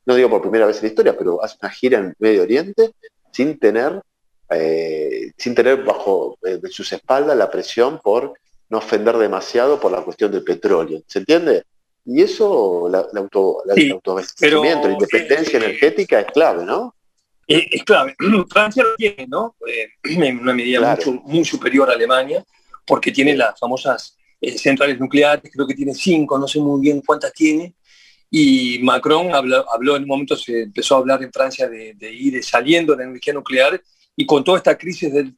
[0.05, 2.93] no digo por primera vez en la historia, pero hace una gira en Medio Oriente
[3.33, 4.03] sin tener,
[4.51, 8.35] eh, sin tener bajo eh, sus espaldas la presión por
[8.69, 11.03] no ofender demasiado por la cuestión del petróleo.
[11.07, 11.65] ¿Se entiende?
[12.05, 16.95] Y eso, la, auto, la, la independencia eh, energética es clave, ¿no?
[17.47, 18.15] Es, clave.
[18.51, 19.57] Francia lo tiene, ¿no?
[20.05, 22.45] en una medida muy superior a Alemania,
[22.87, 24.17] porque tiene las famosas
[24.57, 27.75] centrales nucleares, creo que tiene cinco, no sé muy bien cuántas tiene,
[28.37, 32.43] y Macron habló, habló, en un momento, se empezó a hablar en Francia de, ir
[32.43, 33.81] saliendo de la energía nuclear
[34.17, 35.37] y con toda esta crisis del,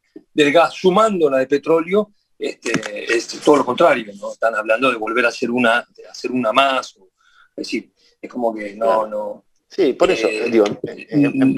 [0.53, 4.33] gas sumando la de petróleo, este, es todo lo contrario, ¿no?
[4.33, 6.97] Están hablando de volver a hacer una, hacer una más,
[7.57, 9.45] es decir, es como que no, no.
[9.69, 11.55] Sí, por eso, eh, digo, en,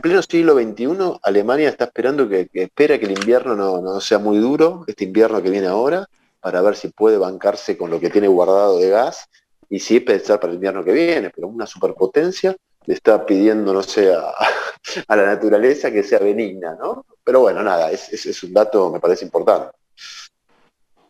[0.00, 4.38] pleno siglo XXI, Alemania está esperando que, espera que el invierno no, no, sea muy
[4.38, 6.08] duro, este invierno que viene ahora,
[6.40, 9.28] para ver si puede bancarse con lo que tiene guardado de gas
[9.68, 13.82] y sí pensar para el invierno que viene, pero una superpotencia le está pidiendo, no
[13.82, 14.14] sé,
[15.08, 17.04] a, la naturaleza que sea benigna, ¿no?
[17.22, 19.76] Pero bueno, nada, es, es, un dato, me parece importante.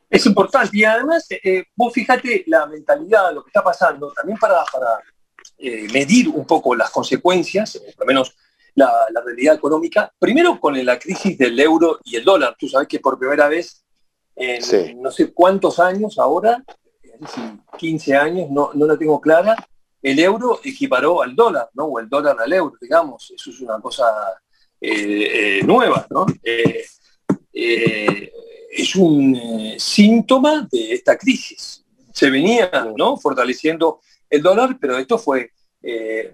[0.09, 4.65] Es importante y además, eh, vos fíjate la mentalidad, lo que está pasando, también para,
[4.65, 5.01] para
[5.59, 8.35] eh, medir un poco las consecuencias, por lo menos
[8.75, 8.91] la,
[9.25, 12.57] realidad económica, primero con la crisis del euro y el dólar.
[12.59, 13.83] Tú sabes que por primera vez
[14.37, 16.63] en no sé cuántos años ahora
[17.79, 19.57] 15 años, no, no la tengo clara,
[20.07, 21.87] el euro equiparó al dólar, ¿no?
[21.87, 23.33] O el dólar al euro, digamos.
[23.35, 24.05] Eso es una cosa
[24.81, 26.27] eh, eh, nueva, ¿no?
[26.45, 26.85] Eh,
[28.71, 31.85] es un síntoma de esta crisis.
[32.13, 33.17] Se venía, ¿no?
[33.17, 33.99] Fortaleciendo
[34.31, 35.51] el dólar, pero esto fue,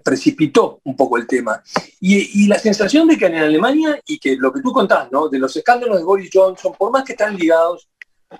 [0.03, 1.63] precipitó un poco el tema.
[1.99, 5.29] Y, la sensación de que en Alemania, y que lo que tú contás, ¿no?
[5.29, 7.89] De los escándalos de Boris Johnson, por más que están ligados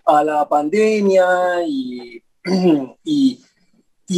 [0.06, 1.26] a la pandemia
[1.66, 2.22] y
[3.04, 3.40] y,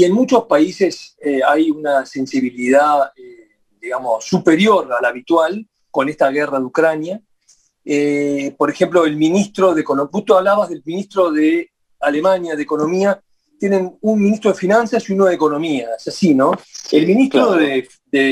[0.03, 6.29] en muchos países eh, hay una sensibilidad, eh, digamos, superior a la habitual con esta
[6.29, 7.21] guerra de Ucrania.
[7.83, 11.69] Eh, por ejemplo, el ministro de Economía, tú hablabas del ministro de
[11.99, 13.21] Alemania de Economía,
[13.59, 16.51] tienen un ministro de Finanzas y uno de Economía, es así, ¿no?
[16.91, 17.87] el ministro de,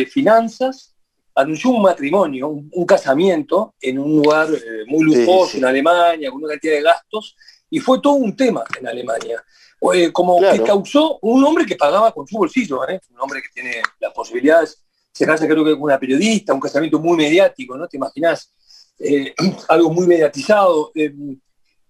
[0.10, 0.96] Finanzas
[1.36, 4.48] anunció un matrimonio, un, casamiento en un lugar
[4.88, 7.36] muy lujoso en Alemania, con una cantidad de gastos,
[7.70, 9.44] y fue todo un tema en Alemania.
[9.92, 13.02] Eh, como que causó un hombre que pagaba con su bolsillo, ¿eh?
[13.12, 17.00] un hombre que tiene las posibilidades, se casa creo que con una periodista, un casamiento
[17.00, 17.88] muy mediático, ¿no?
[17.88, 18.54] ¿Te imaginas?
[19.00, 19.34] Eh,
[19.68, 20.92] algo muy mediatizado,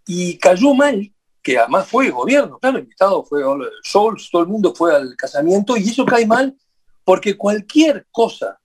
[0.08, 3.44] y cayó mal, que además fue el gobierno, claro, el Estado fue
[3.84, 6.56] Scholz, todo el mundo fue al casamiento, y eso cae mal
[7.04, 8.60] porque cualquier cosa,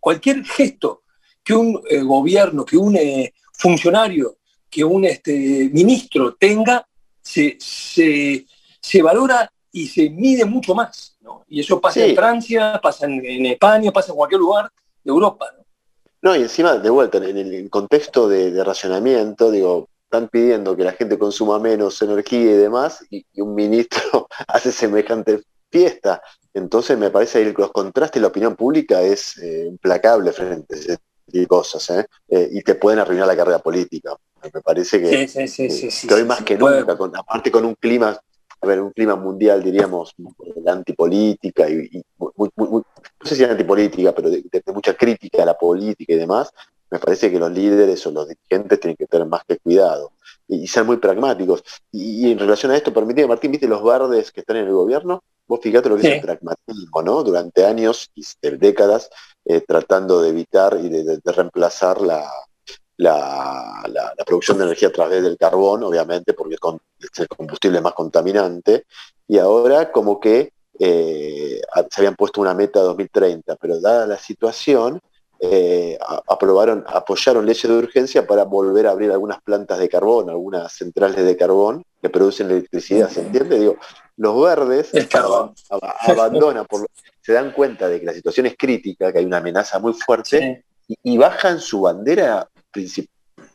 [0.00, 1.02] cualquier gesto
[1.44, 2.98] que un gobierno, que un
[3.52, 6.86] funcionario, que un este, ministro tenga,
[7.22, 11.16] se, se, valora y se mide mucho más.
[11.20, 11.44] ¿no?
[11.48, 14.70] Y eso pasa en Francia, pasa en, España, pasa en cualquier lugar
[15.02, 15.46] de Europa.
[15.56, 15.62] ¿no?
[16.22, 20.92] No, y encima, de vuelta, en el contexto de, racionamiento, digo, están pidiendo que la
[20.92, 26.22] gente consuma menos energía y demás, y, un ministro hace semejante fiesta.
[26.54, 30.78] Entonces me parece que los contrastes y la opinión pública es eh, implacable frente a
[30.78, 32.06] ese tipo de cosas, ¿eh?
[32.28, 34.14] Eh, y te pueden arruinar la carrera política.
[34.42, 38.18] Me parece que, hoy más que nunca, aparte con un clima,
[38.60, 42.82] a ver, un clima mundial, diríamos, de antipolítica y, no
[43.24, 44.42] sé si antipolítica, pero de,
[44.74, 46.52] mucha crítica a la política y demás,
[46.90, 50.12] me parece que los líderes o los dirigentes tienen que tener más que cuidado
[50.48, 51.62] y, ser muy pragmáticos.
[51.92, 55.22] Y, en relación a esto, permíteme, Martín, viste los verdes que están en el gobierno,
[55.46, 57.22] vos fíjate lo que es el pragmatismo, ¿no?
[57.22, 58.24] Durante años y
[58.56, 59.08] décadas,
[59.44, 62.28] eh, tratando de evitar y de reemplazar la,
[63.02, 63.82] la,
[64.26, 68.86] producción de energía a través del carbón, obviamente, porque es el combustible más contaminante,
[69.28, 71.60] y ahora como que eh,
[71.90, 75.00] se habían puesto una meta 2030, pero dada la situación,
[75.40, 80.72] eh, aprobaron, apoyaron leyes de urgencia para volver a abrir algunas plantas de carbón, algunas
[80.72, 83.58] centrales de carbón que producen electricidad, ¿se entiende?
[83.58, 83.76] Digo,
[84.16, 84.92] los verdes
[86.06, 86.64] abandonan,
[87.20, 90.64] se dan cuenta de que la situación es crítica, que hay una amenaza muy fuerte,
[91.02, 92.48] y, bajan su bandera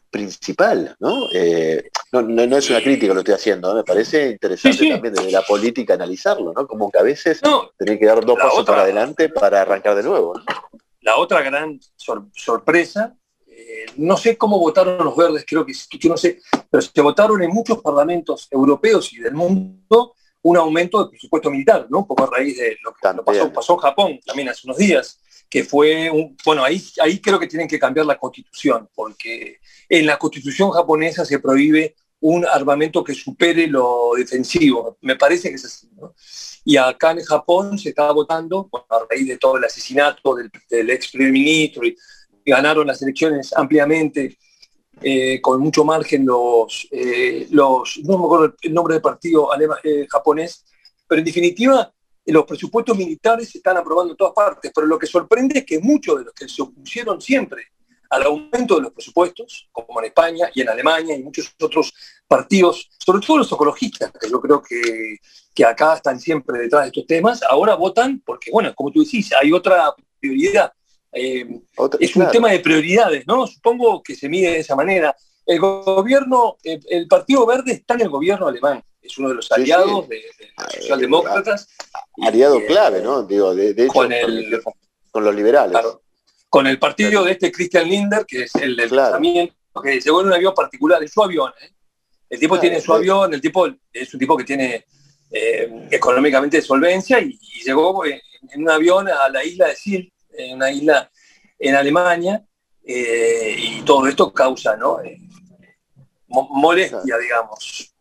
[0.09, 0.95] principal,
[1.33, 2.21] eh, ¿no?
[2.21, 2.57] ¿no?
[2.57, 6.67] es una crítica lo estoy haciendo, me parece interesante también desde la política analizarlo, ¿no?
[6.67, 10.03] Como que a veces no, tenés que dar dos pasos para adelante para arrancar de
[10.03, 10.33] nuevo.
[11.01, 11.79] La otra gran
[12.33, 17.01] sorpresa, eh, no sé cómo votaron los verdes, creo que, yo no sé, pero se
[17.01, 21.99] votaron en muchos parlamentos europeos y del mundo un aumento del presupuesto militar, ¿no?
[21.99, 25.19] Un poco a raíz de lo que pasó, pasó, en Japón también hace unos días,
[25.49, 30.05] que fue un, bueno, ahí, ahí creo que tienen que cambiar la constitución, porque en
[30.05, 34.97] la constitución japonesa se prohíbe un armamento que supere lo defensivo.
[35.01, 35.87] Me parece que es así.
[35.95, 36.13] ¿no?
[36.65, 41.11] Y acá en Japón se estaba votando, a raíz de todo el asesinato del, ex
[41.11, 41.95] primer ministro, y,
[42.45, 44.37] ganaron las elecciones ampliamente,
[45.01, 49.49] eh, con mucho margen los, eh, los, no me acuerdo el nombre del partido
[49.83, 50.65] eh, japonés,
[51.07, 51.93] pero en definitiva
[52.31, 55.79] los presupuestos militares se están aprobando en todas partes, pero lo que sorprende es que
[55.79, 57.67] muchos de los que se opusieron siempre
[58.09, 61.93] al aumento de los presupuestos, como en España y en Alemania y muchos otros
[62.27, 65.17] partidos, sobre todo los ecologistas, que yo creo que,
[65.53, 69.31] que acá están siempre detrás de estos temas, ahora votan porque, bueno, como tú decís,
[69.33, 70.71] hay otra prioridad.
[71.11, 71.61] Eh,
[71.99, 73.47] es un tema de prioridades, ¿no?
[73.47, 75.15] Supongo que se mide de esa manera.
[75.45, 80.07] El gobierno, el, Partido Verde está en el gobierno alemán, es uno de los aliados
[80.07, 80.21] De,
[80.57, 81.67] los socialdemócratas.
[82.21, 83.23] Aliado clave, ¿no?
[83.23, 84.11] Digo, de, hecho, con,
[85.11, 85.77] con, los liberales
[86.49, 89.19] con el partido de este Christian Linder, que es el del claro.
[89.19, 91.51] que llegó en un avión particular, en su avión.
[91.61, 91.71] ¿eh?
[92.29, 94.85] El tipo tiene su avión, el tipo es un tipo que tiene
[95.31, 98.19] eh, económicamente solvencia y, llegó en,
[98.55, 101.11] un avión a la isla de Sil, en una isla
[101.59, 102.45] en Alemania,
[102.83, 104.99] eh, y todo esto causa ¿no?
[106.27, 107.93] molestia, digamos.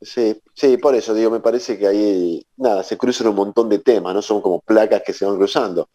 [0.00, 3.80] Sí, sí, por eso digo, me parece que ahí, nada, se cruzan un montón de
[3.80, 4.22] temas, ¿no?
[4.22, 5.88] Son como placas que se van cruzando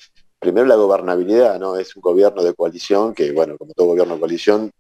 [0.44, 1.78] primero la gobernabilidad, ¿no?
[1.78, 4.72] Es un gobierno de coalición que, bueno, como todo gobierno de coalición,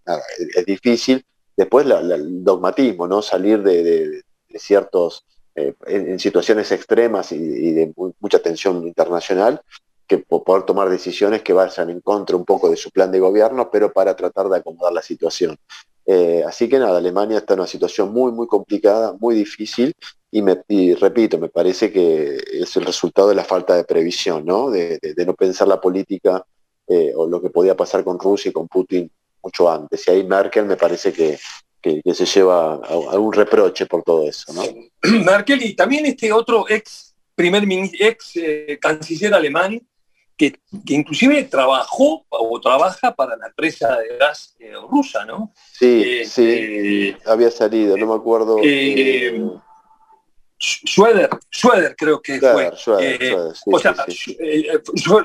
[0.56, 1.26] es, difícil.
[1.56, 3.22] Después el dogmatismo, ¿no?
[3.22, 4.24] Salir de,
[4.56, 9.62] ciertos, eh, en, situaciones extremas y, de mucha tensión internacional,
[10.06, 13.72] que poder tomar decisiones que vayan en contra un poco de su plan de gobierno,
[13.72, 15.58] pero para tratar de acomodar la situación.
[16.06, 19.94] Eh, así que nada, Alemania está en una situación muy, muy complicada, muy difícil,
[20.68, 24.72] y, repito, me parece que es el resultado de la falta de previsión, ¿no?
[24.72, 26.44] De, no pensar la política
[26.88, 29.10] eh, o lo que podía pasar con Rusia y con Putin
[29.44, 30.08] mucho antes.
[30.08, 31.38] Y ahí Merkel me parece que,
[32.13, 34.63] se lleva a, un reproche por todo eso, ¿no?
[35.24, 37.63] Merkel y también este otro ex primer
[38.00, 39.80] ex eh, canciller alemán
[40.38, 45.54] que, inclusive trabajó o trabaja para la empresa de gas eh, rusa, ¿no?
[45.72, 48.58] Sí, sí, había salido, no me acuerdo.
[50.63, 52.69] Schroeder, Schroeder creo que fue.
[52.69, 53.93] o sea,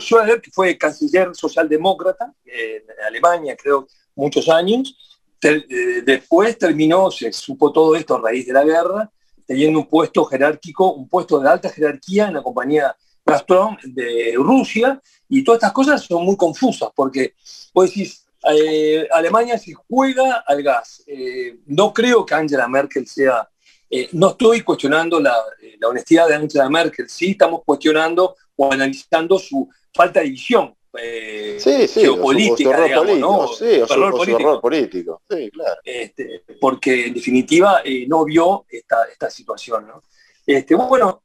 [0.00, 4.96] Schroeder, que fue canciller socialdemócrata en Alemania, creo, muchos años.
[5.40, 9.10] Eh, después terminó, se supo todo esto a raíz de la guerra,
[9.46, 12.96] teniendo un puesto jerárquico, un puesto de alta jerarquía en la compañía
[13.28, 17.34] Gazprom de Rusia, y todas estas cosas son muy confusas, porque
[17.74, 21.02] vos decís, eh, Alemania se juega al gas.
[21.06, 23.48] Eh, no creo que Angela Merkel sea
[23.90, 29.38] eh, no estoy cuestionando la, eh, honestidad de Angela Merkel, sí estamos cuestionando o analizando
[29.38, 31.58] su falta de visión eh,
[31.92, 33.48] geopolítica, digamos, ¿no?
[33.48, 35.22] Sí, o político.
[35.30, 35.80] Sí, claro.
[35.84, 39.86] Este, porque en definitiva no vio esta, esta situación.
[39.86, 40.02] ¿no?
[40.46, 41.22] Este, bueno,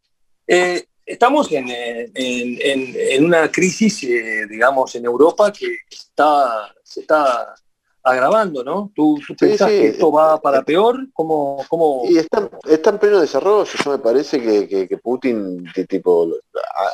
[1.05, 1.67] estamos en,
[2.13, 4.01] en, una crisis,
[4.49, 7.55] digamos, en Europa que está, se está
[8.03, 8.91] agravando, ¿no?
[8.93, 11.07] ¿Tú, pensás que esto va para peor?
[11.13, 12.03] ¿Cómo, cómo...
[12.05, 13.71] Y está, está, en pleno desarrollo.
[13.83, 16.27] Yo me parece que, que, Putin tipo,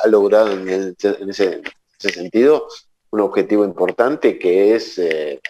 [0.04, 0.94] ha, logrado en,
[1.28, 1.62] ese,
[1.98, 2.68] sentido
[3.10, 5.40] un objetivo importante que es eh,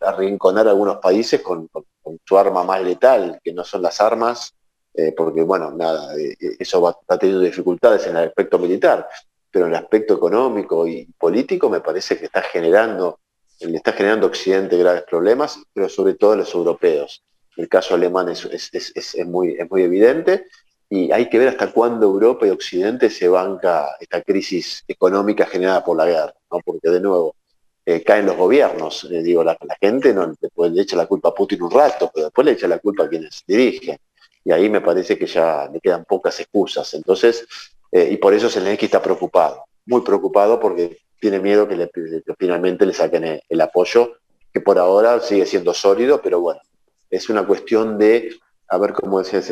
[0.00, 1.68] arrinconar a algunos países con,
[2.24, 4.54] su arma más letal, que no son las armas,
[4.98, 9.08] eh, porque bueno, nada, eh, eso va, ha tenido dificultades en el aspecto militar,
[9.50, 13.20] pero en el aspecto económico y político me parece que está generando
[13.60, 17.22] le está generando Occidente graves problemas, pero sobre todo los europeos.
[17.56, 18.44] El caso alemán es,
[19.26, 20.46] muy, es muy evidente
[20.88, 25.84] y hay que ver hasta cuándo Europa y Occidente se banca esta crisis económica generada
[25.84, 26.60] por la guerra, ¿no?
[26.64, 27.34] porque de nuevo
[27.84, 29.04] eh, caen los gobiernos.
[29.10, 32.44] Eh, digo, la, gente no le, echa la culpa a Putin un rato, pero después
[32.44, 33.98] le echa la culpa a quienes dirigen.
[34.48, 36.94] Y ahí me parece que ya le quedan pocas excusas.
[36.94, 37.46] Entonces,
[37.92, 41.90] eh, y por eso Zelensky está preocupado, muy preocupado porque tiene miedo que, le,
[42.38, 44.14] finalmente le saquen el, apoyo,
[44.50, 46.62] que por ahora sigue siendo sólido, pero bueno,
[47.10, 48.36] es una cuestión de,
[48.68, 49.42] a ver cómo decía,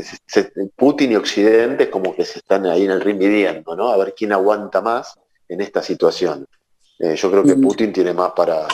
[0.74, 3.90] Putin y Occidente como que se están ahí en el ring midiendo, ¿no?
[3.90, 5.14] A ver quién aguanta más
[5.46, 6.46] en esta situación.
[7.00, 8.66] Eh, yo creo que Putin tiene más para...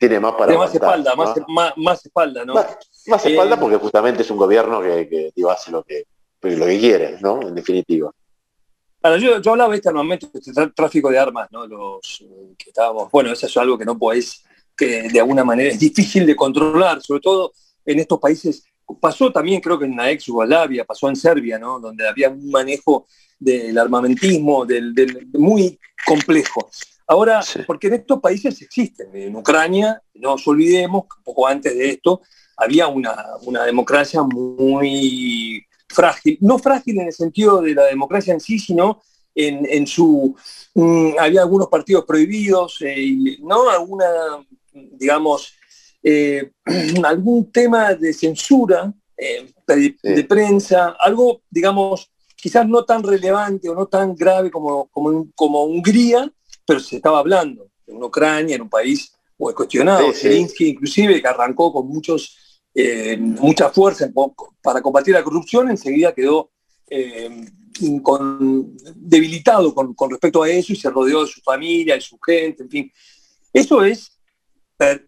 [0.00, 0.58] tiene más para...
[0.58, 2.54] más espalda, más, más, espalda, ¿no?
[2.54, 2.76] Más,
[3.06, 6.04] espalda eh, porque justamente es un gobierno que, hace lo que,
[6.42, 7.42] lo que quiere, ¿no?
[7.42, 8.10] En definitiva
[9.18, 11.66] yo, hablaba de este armamento, este tráfico de armas, ¿no?
[11.66, 14.42] Los eh, que estábamos, bueno, eso es algo que no podéis,
[14.76, 17.52] que de alguna manera es difícil de controlar, sobre todo
[17.84, 18.64] en estos países
[19.00, 21.80] pasó también creo que en la ex Yugoslavia, pasó en Serbia, ¿no?
[21.80, 23.06] donde había un manejo
[23.38, 24.94] del armamentismo del,
[25.32, 26.68] muy complejo.
[27.06, 32.22] Ahora, porque en estos países existen, en Ucrania, no nos olvidemos, poco antes de esto,
[32.56, 38.40] había una, una democracia muy frágil, no frágil en el sentido de la democracia en
[38.40, 39.00] sí, sino
[39.34, 40.34] en, en su...
[40.74, 43.68] Mm, había algunos partidos prohibidos, eh, ¿no?
[43.70, 44.06] Alguna,
[44.72, 45.54] digamos,
[46.02, 46.50] eh,
[47.04, 53.86] algún tema de censura eh, de, prensa, algo, digamos, quizás no tan relevante o no
[53.86, 56.30] tan grave como, como, como Hungría,
[56.66, 60.12] pero se estaba hablando en Ucrania, en un país muy cuestionado.
[60.12, 62.36] Zelensky, inclusive, que arrancó con muchos,
[62.74, 64.10] eh, mucha fuerza
[64.62, 66.50] para combatir la corrupción, enseguida quedó
[68.02, 72.18] con, debilitado con, con respecto a eso y se rodeó de su familia, de su
[72.18, 72.92] gente, en fin.
[73.52, 74.14] Eso es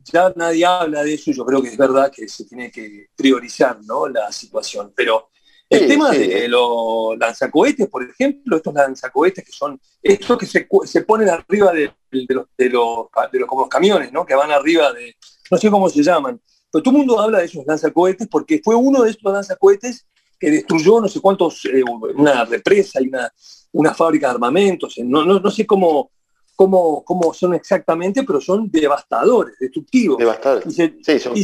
[0.04, 3.78] ya nadie habla de eso, yo creo que es verdad que se tiene que priorizar
[3.84, 4.08] ¿no?
[4.08, 5.28] la situación, pero
[5.68, 11.02] el tema de los lanzacohetes, por ejemplo, estos lanzacohetes que son estos que se, se
[11.02, 13.08] ponen arriba de, los, de, los,
[13.48, 14.24] como los camiones, ¿no?
[14.24, 15.16] que van arriba de,
[15.50, 16.40] no sé cómo se llaman,
[16.70, 20.06] pero todo el mundo habla de esos lanzacohetes porque fue uno de estos lanzacohetes
[20.38, 21.82] que destruyó no sé cuántos, eh,
[22.14, 23.32] una represa y una,
[23.72, 26.10] una fábrica de armamentos, no, no, no sé cómo,
[26.54, 30.18] cómo, cómo son exactamente, pero son devastadores, destructivos.
[30.18, 30.74] Devastadores.
[30.74, 31.34] sí, son,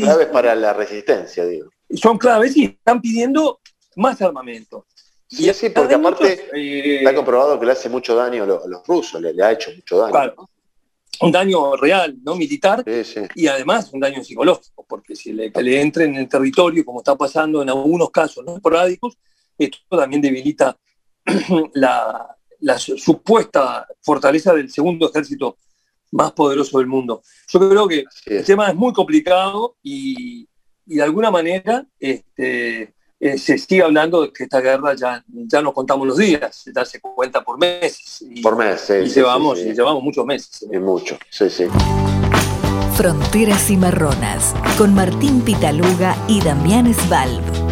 [0.00, 1.68] claves para la resistencia, digo.
[1.94, 3.60] Son claves y están pidiendo
[3.96, 4.86] más armamento.
[5.28, 9.20] Y así, porque aparte eh, está comprobado que le hace mucho daño a los, rusos,
[9.20, 10.34] le, ha hecho mucho daño.
[11.20, 12.84] Un daño real, no militar,
[13.34, 17.16] y además un daño psicológico, porque si le, le entren en el territorio, como está
[17.16, 19.16] pasando en algunos casos no esporádicos,
[19.56, 20.76] esto también debilita
[21.74, 25.58] la, la supuesta fortaleza del segundo ejército
[26.12, 27.22] más poderoso del mundo.
[27.48, 30.48] Yo creo que el tema es muy complicado y,
[30.84, 35.72] de alguna manera este, eh, se sigue hablando de que esta guerra ya, ya nos
[35.72, 38.24] contamos los días, ya se cuenta por meses.
[38.42, 40.66] por meses, y, llevamos, y llevamos muchos meses.
[40.68, 41.68] Y mucho, sí, sí.
[42.96, 47.71] Fronteras y Marronas, con Martín Pitaluga y Damián Svalb.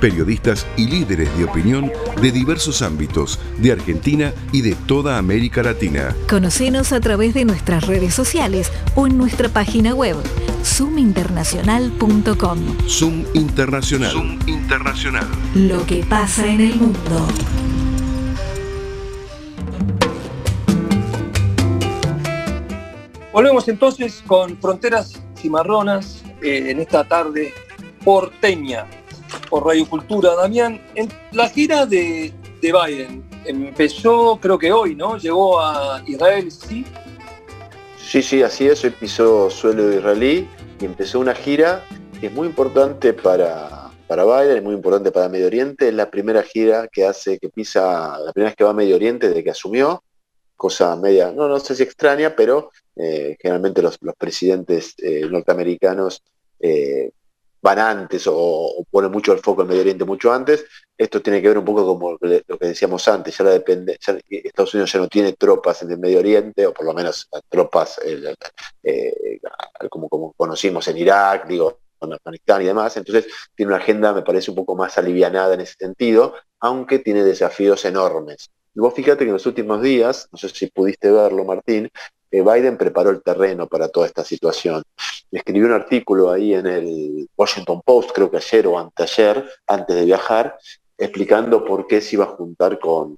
[0.00, 6.16] periodistas y líderes de opinión de diversos ámbitos de Argentina y de toda América Latina.
[6.28, 10.16] Conocenos a través de nuestras redes sociales o en nuestra página web
[10.64, 12.58] zoominternacional.com.
[12.88, 14.10] Zoom Internacional.
[14.10, 15.28] Zoom Internacional.
[15.54, 17.26] Lo que pasa en el mundo.
[23.32, 27.54] Volvemos entonces con Fronteras Cimarronas eh, en esta tarde
[28.04, 28.86] porteña
[29.48, 30.34] por Radio Cultura.
[30.34, 30.80] Damián,
[31.32, 35.16] la gira de, Biden empezó, creo que hoy, ¿no?
[35.16, 36.84] Llegó a Israel, ¿sí?
[37.98, 38.84] Sí, sí, así es.
[38.84, 40.48] Hoy pisó suelo israelí
[40.80, 41.84] y empezó una gira
[42.20, 45.88] que es muy importante para, para Biden, es muy importante para Medio Oriente.
[45.88, 48.96] Es la primera gira que hace, que pisa, la primera vez que va a Medio
[48.96, 50.02] Oriente desde que asumió.
[50.56, 56.22] Cosa media, no, no sé si extraña, pero eh, generalmente los, presidentes eh, norteamericanos
[56.58, 57.12] eh,
[57.62, 60.64] van antes o, ponen mucho el foco en Medio Oriente mucho antes.
[60.96, 63.98] Esto tiene que ver un poco como lo que decíamos antes, ya, la depende,
[64.28, 68.00] Estados Unidos ya no tiene tropas en el Medio Oriente, o por lo menos tropas
[68.04, 68.34] eh,
[68.82, 69.40] eh,
[69.88, 74.50] como, conocimos en Irak, digo, en Afganistán y demás, entonces tiene una agenda, me parece,
[74.50, 78.50] un poco más alivianada en ese sentido, aunque tiene desafíos enormes.
[78.74, 81.90] Vos fíjate que en los últimos días, no sé si pudiste verlo, Martín,
[82.30, 84.82] Biden preparó el terreno para toda esta situación.
[85.30, 90.04] Escribió un artículo ahí en el Washington Post, creo que ayer o anteayer, antes de
[90.04, 90.56] viajar,
[90.96, 93.16] explicando por qué se iba a juntar con,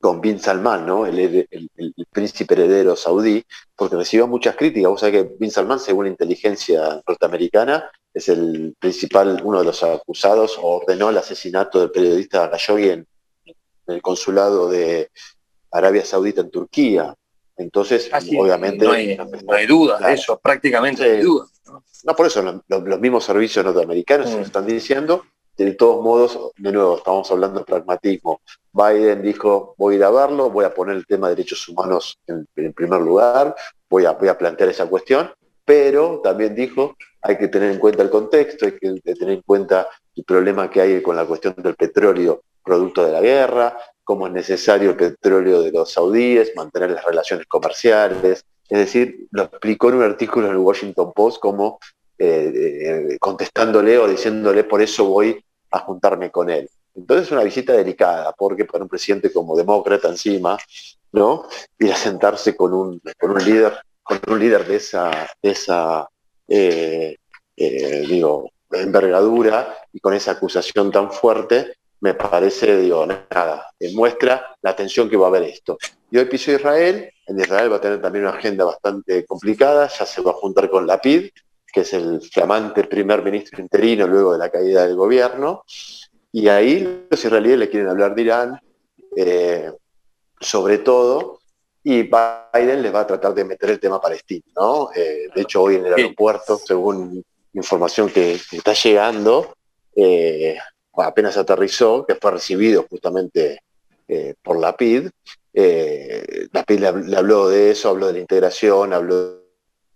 [0.00, 1.06] con Bin Salman, ¿no?
[1.06, 1.46] el,
[2.10, 3.44] príncipe heredero saudí,
[3.76, 4.90] porque recibió muchas críticas.
[4.90, 9.82] Vos sabés que Bin Salman, según la inteligencia norteamericana, es el principal, uno de los
[9.82, 13.06] acusados, ordenó el asesinato del periodista Khashoggi en
[13.86, 15.10] el consulado de
[15.70, 17.14] Arabia Saudita en Turquía.
[17.60, 18.84] Entonces, obviamente...
[18.86, 21.46] No hay, duda, eso prácticamente no hay duda.
[22.04, 22.16] ¿no?
[22.16, 24.40] por eso los mismos servicios norteamericanos mm.
[24.40, 25.24] están diciendo,
[25.58, 28.40] de todos modos, de nuevo, estamos hablando de pragmatismo.
[28.72, 32.18] Biden dijo, voy a ir a verlo, voy a poner el tema de derechos humanos
[32.26, 33.54] en, primer lugar,
[33.90, 35.30] voy a, voy a plantear esa cuestión,
[35.62, 39.86] pero también dijo, hay que tener en cuenta el contexto, hay que tener en cuenta
[40.16, 44.32] el problema que hay con la cuestión del petróleo producto de la guerra, cómo es
[44.32, 48.44] necesario el petróleo de los saudíes, mantener las relaciones comerciales.
[48.68, 51.78] Es decir, lo explicó en un artículo en el Washington Post como
[52.18, 52.52] eh,
[53.12, 56.68] eh, contestándole o diciéndole por eso voy a juntarme con él.
[56.94, 60.58] Entonces es una visita delicada, porque para un presidente como demócrata encima,
[61.12, 61.46] ¿no?
[61.78, 66.08] Ir a sentarse con un, con un líder, con un líder de esa, esa
[66.48, 67.16] eh,
[67.56, 75.08] digo, envergadura y con esa acusación tan fuerte, me parece, digo, nada, demuestra la atención
[75.08, 75.78] que va a haber esto.
[76.10, 80.06] Y hoy piso Israel, en Israel va a tener también una agenda bastante complicada, ya
[80.06, 81.30] se va a juntar con Lapid,
[81.72, 85.64] que es el flamante primer ministro interino luego de la caída del gobierno,
[86.32, 88.60] y ahí los israelíes le quieren hablar de Irán,
[89.16, 89.70] eh,
[90.40, 91.40] sobre todo,
[91.82, 94.90] y Biden les va a tratar de meter el tema palestino, ¿no?
[94.94, 97.24] Eh, de hecho, hoy en el aeropuerto, según
[97.54, 99.54] información que, está llegando,
[99.94, 100.58] eh,
[100.96, 103.62] apenas aterrizó, que fue recibido justamente
[104.12, 105.08] eh, por la PID.
[105.54, 109.36] Eh, la PID le, habló de eso, habló de la integración, habló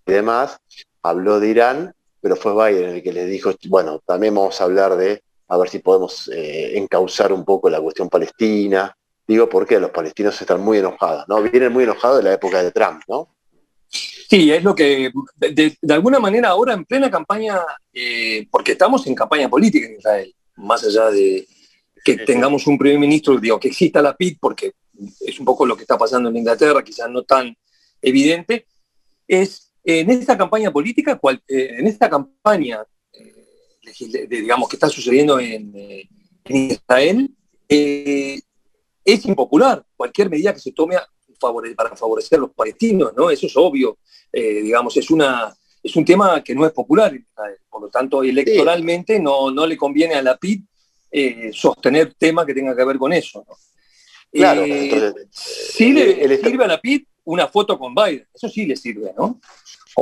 [0.06, 0.58] de demás,
[1.02, 4.96] habló de Irán, pero fue Biden el que le dijo, bueno, también vamos a hablar
[4.96, 8.96] de a ver si podemos eh, encauzar un poco la cuestión palestina.
[9.26, 11.42] Digo porque los palestinos están muy enojados, ¿no?
[11.42, 13.28] Vienen muy enojados de la época de Trump, ¿no?
[13.88, 17.60] Sí, es lo que, de, alguna manera ahora en plena campaña,
[18.50, 21.46] porque estamos en campaña política en Israel, más allá de
[22.04, 24.74] que tengamos un primer ministro, digo, que exista la PIT, porque
[25.20, 27.56] es un poco lo que está pasando en Inglaterra, quizás no tan
[28.02, 28.66] evidente,
[29.26, 35.72] es en esta campaña política, eh, en esta campaña, eh, digamos, que está sucediendo en,
[35.74, 36.08] eh,
[36.46, 37.30] Israel,
[37.68, 40.96] es impopular cualquier medida que se tome
[41.74, 43.30] para favorecer a los palestinos, ¿no?
[43.30, 43.98] Eso es obvio,
[44.30, 47.12] digamos, es una, es un tema que no es popular
[47.68, 50.64] Por lo tanto, electoralmente no, no le conviene a la PIT
[51.10, 53.46] eh, sostener temas que tengan que ver con eso.
[54.32, 58.76] Claro, eh, sí le sirve a la PIT una foto con Biden, eso sí le
[58.76, 59.40] sirve, ¿no?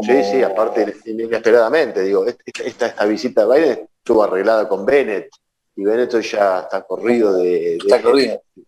[0.03, 5.29] Sí, sí, aparte inesperadamente, digo, esta, esta visita a Biden estuvo arreglada con Bennett
[5.77, 7.79] y Bennett ya está corrido de,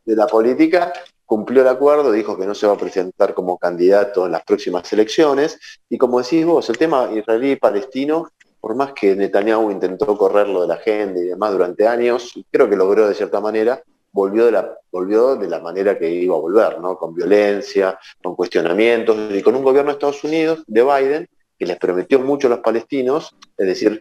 [0.05, 0.93] de la política
[1.27, 4.93] cumplió el acuerdo, dijo que no se va a presentar como candidato en las próximas
[4.93, 5.59] elecciones,
[5.89, 10.75] y como decís vos, el tema israelí-palestino, por más que Netanyahu intentó correrlo de la
[10.75, 15.37] agenda y demás durante años, creo que logró de cierta manera, volvió de la, volvió
[15.37, 16.97] de la manera que iba a volver, ¿no?
[16.97, 21.77] con violencia, con cuestionamientos, y con un gobierno de Estados Unidos, de Biden, que les
[21.79, 24.01] prometió mucho a los palestinos, es decir,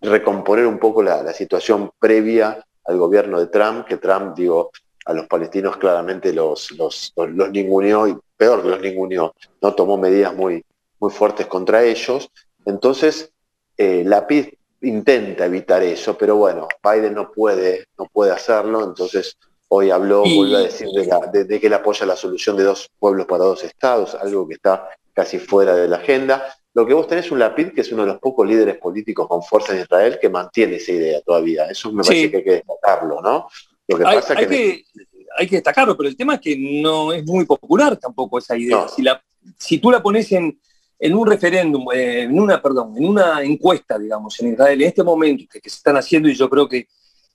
[0.00, 4.72] recomponer un poco la, la situación previa al gobierno de Trump, que Trump, digo,
[5.04, 9.74] a los palestinos claramente los, los, los, ninguneó, y peor que los ninguneó, ¿no?
[9.74, 10.64] tomó medidas muy,
[11.00, 12.30] muy fuertes contra ellos.
[12.64, 13.32] Entonces,
[13.76, 14.48] eh, la PID
[14.82, 19.36] intenta evitar eso, pero bueno, Biden no puede, no puede hacerlo, entonces
[19.68, 23.26] hoy habló, vuelve a decir de, de, que él apoya la solución de dos pueblos
[23.26, 26.46] para dos estados, algo que está casi fuera de la agenda.
[26.74, 29.28] Lo que vos tenés es un Lapid, que es uno de los pocos líderes políticos
[29.28, 31.66] con fuerza en Israel que mantiene esa idea todavía.
[31.66, 33.48] Eso me parece que hay que destacarlo, ¿no?
[33.88, 34.84] Hay, que,
[35.36, 38.86] hay, que, destacarlo, pero el tema es que no es muy popular tampoco esa idea.
[38.88, 39.22] Si, la,
[39.58, 40.58] si tú la pones en,
[41.02, 45.02] en un referéndum, eh, en una, perdón, en una encuesta, digamos, en Israel, en este
[45.02, 46.86] momento que, se están haciendo, y yo creo que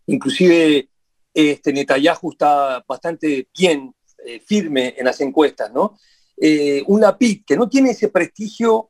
[0.06, 0.88] inclusive
[1.34, 3.94] este Netanyahu está bastante bien,
[4.26, 6.00] eh, firme en las encuestas, ¿no?
[6.38, 8.90] Eh, un Lapid que no tiene ese prestigio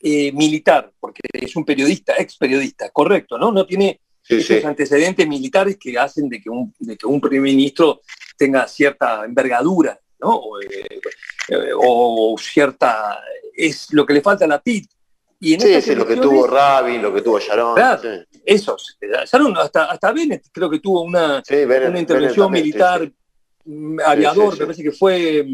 [0.00, 3.50] militar, porque es un periodista, ex periodista, correcto, ¿no?
[3.50, 8.02] No tiene esos antecedentes militares que hacen de que, un, de que un primer ministro
[8.36, 10.36] tenga cierta envergadura, ¿no?
[10.36, 11.00] O, eh,
[12.38, 13.20] cierta...
[13.54, 14.90] es lo que le falta a la PIT.
[15.40, 17.76] Y en sí, sí, lo que tuvo Rabin, lo que tuvo Sharon.
[17.76, 18.98] Claro, esos.
[19.30, 23.10] Sharon, hasta, hasta Bennett creo que tuvo una, una intervención militar
[23.64, 25.46] mm, aviador, me parece que fue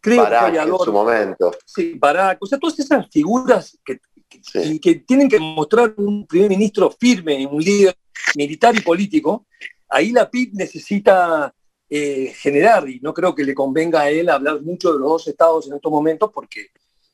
[0.00, 0.80] creo que fue aviador.
[0.80, 1.50] en su momento.
[1.64, 2.38] Sí, Barak.
[2.40, 7.62] O sea, todas esas figuras que, que, tienen que mostrar un primer ministro firme, un
[7.62, 7.94] líder
[8.34, 9.46] militar y político,
[9.88, 11.52] ahí la PIB necesita
[11.88, 15.28] eh, generar, y no creo que le convenga a él hablar mucho de los dos
[15.28, 16.68] estados en estos momentos porque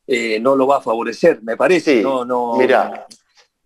[0.06, 2.02] eh, no lo va a favorecer, me parece.
[2.02, 3.06] no, no, mira,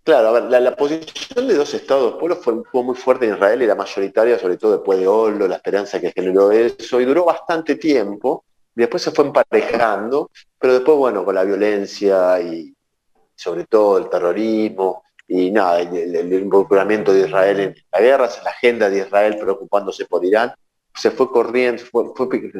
[0.03, 3.74] claro, la, posición de dos estados pueblos fue, fue, muy fuerte en Israel y la
[3.74, 8.44] mayoritaria, sobre todo después de Olo, la esperanza que generó eso, y duró bastante tiempo,
[8.74, 12.76] y después se fue emparejando, pero después, bueno, con la violencia y
[13.37, 18.89] sobre todo el terrorismo, y nada, el, involucramiento de Israel en la guerra, la agenda
[18.89, 20.53] de Israel preocupándose por Irán,
[20.95, 21.82] se fue corriendo,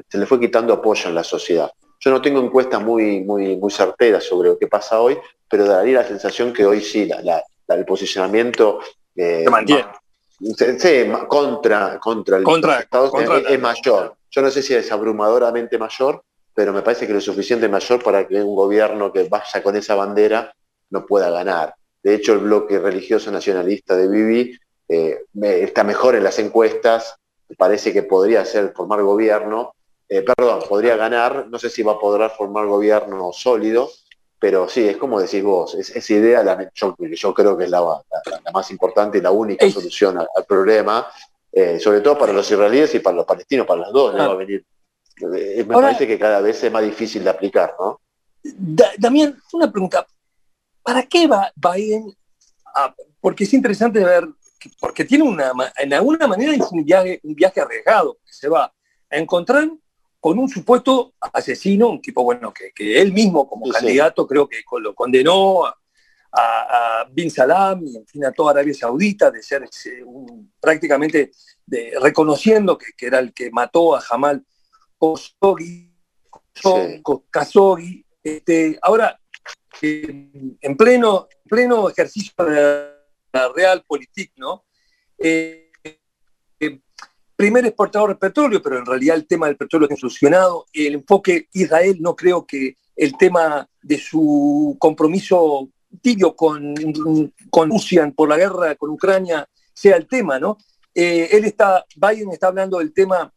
[0.09, 1.71] se le fue quitando apoyo en la sociedad.
[2.01, 5.17] Yo no tengo encuestas muy, muy, muy certeras sobre lo que pasa hoy,
[5.49, 8.81] pero daría la sensación que hoy sí, la, el posicionamiento
[9.15, 9.87] eh, se mantiene.
[11.29, 13.11] Contra, contra el contra, Estados
[13.49, 14.17] es, mayor.
[14.31, 16.23] Yo no sé si es abrumadoramente mayor,
[16.53, 19.95] pero me parece que lo suficiente mayor para que un gobierno que vaya con esa
[19.95, 20.55] bandera
[20.91, 21.75] no pueda ganar.
[22.03, 24.59] De hecho, el bloque religioso nacionalista de Bibi
[24.89, 27.17] eh, está mejor en las encuestas,
[27.57, 29.75] parece que podría ser formar gobierno,
[30.09, 33.91] eh, perdón, podría ganar, no sé si va a poder formar gobierno sólido,
[34.39, 37.83] pero sí, es como decís vos, esa idea la, yo, yo, creo que es la,
[38.53, 41.07] más importante y la única solución al, problema,
[41.51, 44.35] eh, sobre todo para los israelíes y para los palestinos, para los dos, va a
[44.35, 44.65] venir.
[45.21, 48.01] me parece que cada vez es más difícil de aplicar, ¿no?
[49.01, 50.07] También una pregunta,
[50.87, 52.17] ¿para qué va Biden?
[53.21, 54.29] porque es interesante ver,
[54.79, 58.73] porque tiene una, en alguna manera es un viaje, un viaje arriesgado, que se va
[59.11, 59.69] a encontrar
[60.21, 64.95] con un supuesto asesino, un tipo, bueno, que, él mismo como candidato creo que lo
[64.95, 65.75] condenó a,
[67.11, 69.67] Bin Salam y en fin a toda Arabia Saudita de ser
[70.61, 71.31] prácticamente
[71.65, 74.45] de, reconociendo que, era el que mató a Jamal
[75.01, 75.95] Khashoggi.
[78.23, 79.19] Este, ahora,
[79.83, 82.91] en pleno, pleno ejercicio de
[83.33, 84.65] la realpolitik, ¿no?
[85.19, 85.71] Eh,
[86.61, 86.81] eh,
[87.35, 90.67] primer exportador de petróleo, pero en realidad el tema del petróleo ha solucionado.
[90.73, 95.69] El enfoque Israel, no creo que el tema de su compromiso
[96.01, 96.75] tibio con,
[97.51, 100.57] con Rusia por la guerra con Ucrania sea el tema, ¿no?
[100.95, 103.33] Eh, él está, Biden está hablando del tema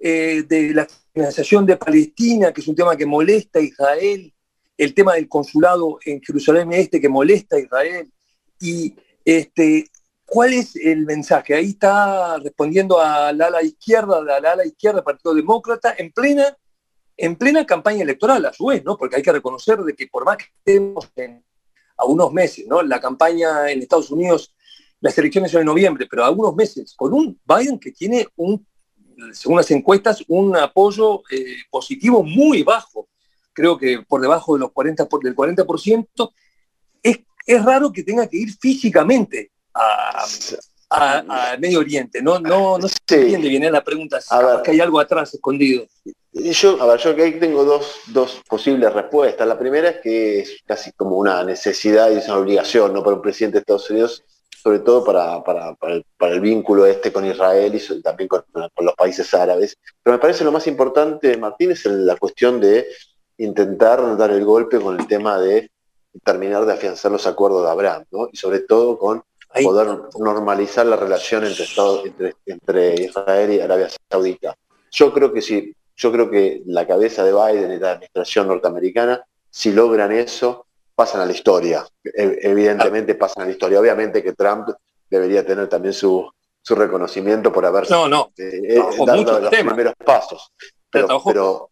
[0.00, 4.33] de la financiación de Palestina, que es un tema que molesta a Israel,
[4.76, 8.10] el tema del consulado en Jerusalén Este que molesta a Israel.
[8.60, 8.94] Y
[9.24, 9.90] este,
[10.26, 11.54] ¿cuál es el mensaje?
[11.54, 16.56] Ahí está respondiendo al ala izquierda, al ala izquierda del Partido Demócrata, en plena,
[17.16, 18.96] en plena campaña electoral, a su vez, ¿no?
[18.96, 21.10] Porque hay que reconocer de que por más que estemos
[21.96, 22.82] a unos meses, ¿no?
[22.82, 24.54] La campaña en Estados Unidos,
[25.00, 28.66] las elecciones son en noviembre, pero a algunos meses, con un Biden que tiene un,
[29.32, 33.08] según las encuestas, un apoyo eh, positivo muy bajo
[33.54, 36.32] creo que por debajo de los 40 del 40%,
[37.02, 40.26] es, es raro que tenga que ir físicamente a,
[41.58, 42.22] Medio Oriente.
[42.22, 43.70] No, no, no se entiende bien ¿eh?
[43.70, 44.28] la pregunta, si
[44.64, 45.86] que hay algo atrás escondido.
[46.32, 49.46] Yo, a ver, yo ahí tengo dos, dos, posibles respuestas.
[49.46, 53.02] La primera es que es casi como una necesidad y es una obligación ¿no?
[53.02, 55.76] para un presidente de Estados Unidos, sobre todo para, para,
[56.32, 59.76] el, vínculo este con Israel y también con, con, los países árabes.
[60.02, 62.86] Pero me parece lo más importante, Martín, es la cuestión de
[63.38, 65.70] intentar dar el golpe con el tema de
[66.22, 68.28] terminar de afianzar los acuerdos de Abraham, ¿no?
[68.32, 69.22] Y sobre todo con
[69.62, 74.56] poder normalizar la relación entre, entre, Israel y Arabia Saudita.
[74.90, 79.24] Yo creo que sí, yo creo que la cabeza de Biden y la administración norteamericana,
[79.50, 81.86] si logran eso, pasan a la historia.
[82.02, 83.80] Evidentemente pasan a la historia.
[83.80, 84.68] Obviamente que Trump
[85.08, 86.28] debería tener también su,
[86.66, 88.32] reconocimiento por haber no, no.
[88.38, 90.50] Eh, eh, dado los primeros pasos.
[90.90, 91.70] Pero, pero,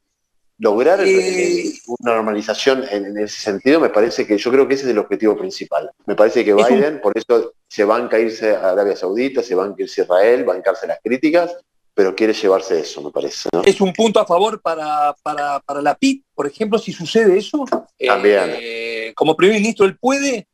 [0.63, 4.91] lograr eh, una normalización en, ese sentido, me parece que yo creo que ese es
[4.91, 5.91] el objetivo principal.
[6.07, 9.75] Me parece que Biden, por eso se van a irse a Arabia Saudita, se van
[9.77, 11.57] a irse a Israel, bancarse las críticas,
[11.95, 13.49] pero quiere llevarse eso, me parece.
[13.65, 17.65] Es un punto a favor para, para, la PIT, por ejemplo, si sucede eso.
[17.99, 18.55] También.
[18.57, 20.47] Eh, como primer ministro, ¿él puede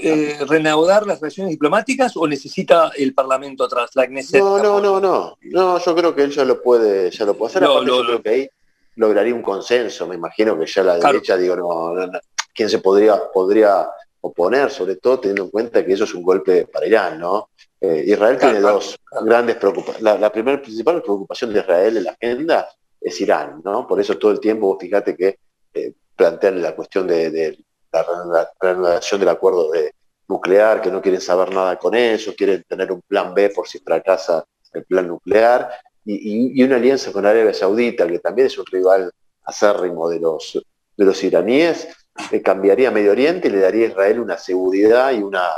[0.00, 3.90] eh, reanudar las relaciones diplomáticas o necesita el Parlamento atrás?
[3.94, 5.84] La no, no, no, no, no.
[5.84, 7.64] yo creo que él ya lo puede, ya lo puede hacer.
[7.64, 8.50] yo creo que ahí
[8.96, 10.06] lograría un consenso.
[10.06, 12.10] Me imagino que ya la derecha, digo, no,
[12.54, 13.88] ¿quién se podría, podría
[14.20, 14.70] oponer?
[14.70, 17.50] Sobre todo teniendo en cuenta que eso es un golpe para Irán, ¿no?
[17.80, 20.20] Eh, Israel tiene dos grandes preocupaciones.
[20.20, 22.68] La, primera principal preocupación de Israel en la agenda
[23.00, 23.86] es Irán, ¿no?
[23.86, 25.38] Por eso todo el tiempo, fíjate que
[25.72, 27.58] eh, plantean la cuestión de,
[27.92, 29.94] la reanudación del acuerdo de
[30.28, 33.78] nuclear, que no quieren saber nada con eso, quieren tener un plan B por si
[33.78, 35.70] fracasa el plan nuclear,
[36.12, 39.10] y, una alianza con Arabia Saudita, que también es un rival
[39.44, 40.60] acérrimo de los,
[40.96, 41.88] de los iraníes,
[42.30, 45.48] eh, cambiaría Medio Oriente y le daría a Israel una seguridad y una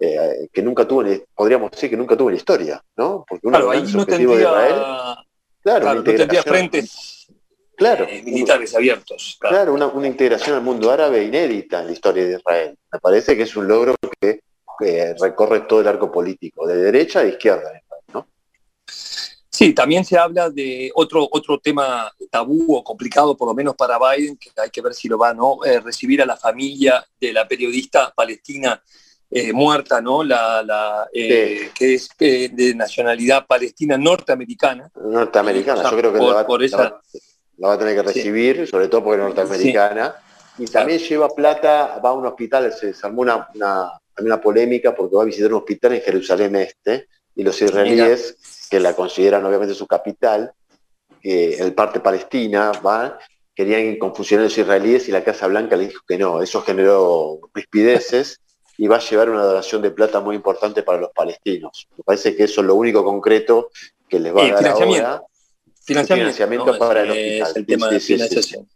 [0.00, 1.04] eh, que nunca tuvo,
[1.34, 3.24] podríamos decir que nunca tuvo en la historia, ¿no?
[3.28, 4.74] Porque uno de los objetivos de Israel,
[5.62, 7.26] claro, no tendría frentes
[7.76, 9.38] claro, eh, militares abiertos.
[9.40, 12.76] Claro, una, integración al mundo árabe inédita en la historia de Israel.
[12.92, 14.40] Me parece que es un logro que
[15.20, 17.72] recorre todo el arco político, de derecha a izquierda.
[19.58, 23.98] Sí, también se habla de otro, otro tema tabú o complicado, por lo menos para
[23.98, 25.64] Biden, que hay que ver si lo va a ¿no?
[25.64, 28.80] Eh, recibir a la familia de la periodista palestina
[29.28, 30.22] eh, muerta, ¿no?
[30.22, 34.92] La, eh, que es de nacionalidad palestina norteamericana.
[34.94, 37.00] Norteamericana, yo creo que la,
[37.64, 40.14] va, a tener que recibir, sobre todo porque es norteamericana.
[40.56, 45.16] Y también lleva plata, va a un hospital, se armó una, hay una polémica porque
[45.16, 47.08] va a visitar un hospital en Jerusalén Este
[47.38, 50.52] y los israelíes, que la consideran obviamente su capital,
[51.22, 53.16] que el parte palestina, va,
[53.54, 57.38] querían confusionar a los israelíes y la Casa Blanca le dijo que no, eso generó
[57.54, 58.40] rispideces
[58.76, 61.86] y va a llevar una donación de plata muy importante para los palestinos.
[61.96, 63.70] Me parece que eso es lo único concreto
[64.08, 65.22] que les va a dar ahora.
[65.84, 67.52] Financiamiento, para el hospital.
[67.54, 68.68] el tema de financiación.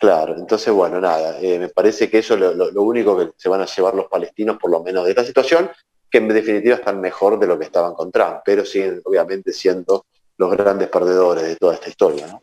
[0.00, 3.60] Claro, entonces, bueno, nada, eh, me parece que eso es lo, único que se van
[3.60, 5.70] a llevar los palestinos, por lo menos de esta situación,
[6.12, 10.04] que en definitiva están mejor de lo que estaban con Trump, pero siguen obviamente siendo
[10.36, 12.26] los grandes perdedores de toda esta historia.
[12.26, 12.42] ¿no?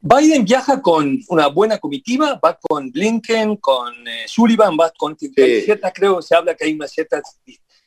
[0.00, 5.92] Biden viaja con una buena comitiva, va con Blinken, con eh, Sullivan, va con ciertas,
[5.94, 7.40] creo, se habla que hay unas ciertas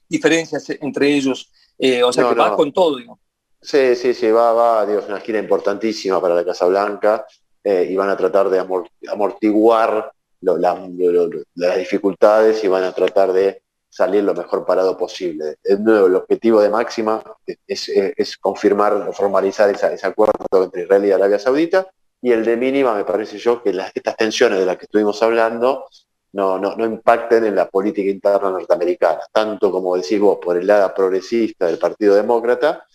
[0.10, 3.20] diferencias entre ellos, eh, o sea que va con todo, digo.
[3.62, 7.26] Sí, sí, sí, va, va, Dios, una gira importantísima para la Casa Blanca
[7.64, 8.66] eh, y van a tratar de
[9.08, 10.12] amortiguar
[10.42, 13.62] las dificultades y van a tratar de
[14.00, 15.58] salir lo mejor parado posible.
[15.62, 17.22] El, objetivo de máxima
[17.68, 21.86] es, confirmar, formalizar ese acuerdo entre Israel y Arabia Saudita
[22.22, 25.86] y el de mínima me parece yo que estas tensiones de las que estuvimos hablando
[26.32, 30.94] no, no, impacten en la política interna norteamericana, tanto como decís vos, por el lado
[30.94, 32.86] progresista del Partido Demócrata,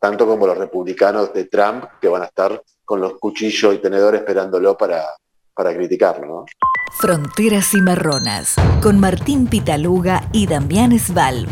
[0.00, 4.20] tanto como los republicanos de Trump, que van a estar con los cuchillos y tenedores
[4.20, 5.04] esperándolo para,
[5.54, 6.46] para criticarlo.
[7.00, 11.48] Fronteras y Marronas, con Martín Pitaluga y Damián Svalb.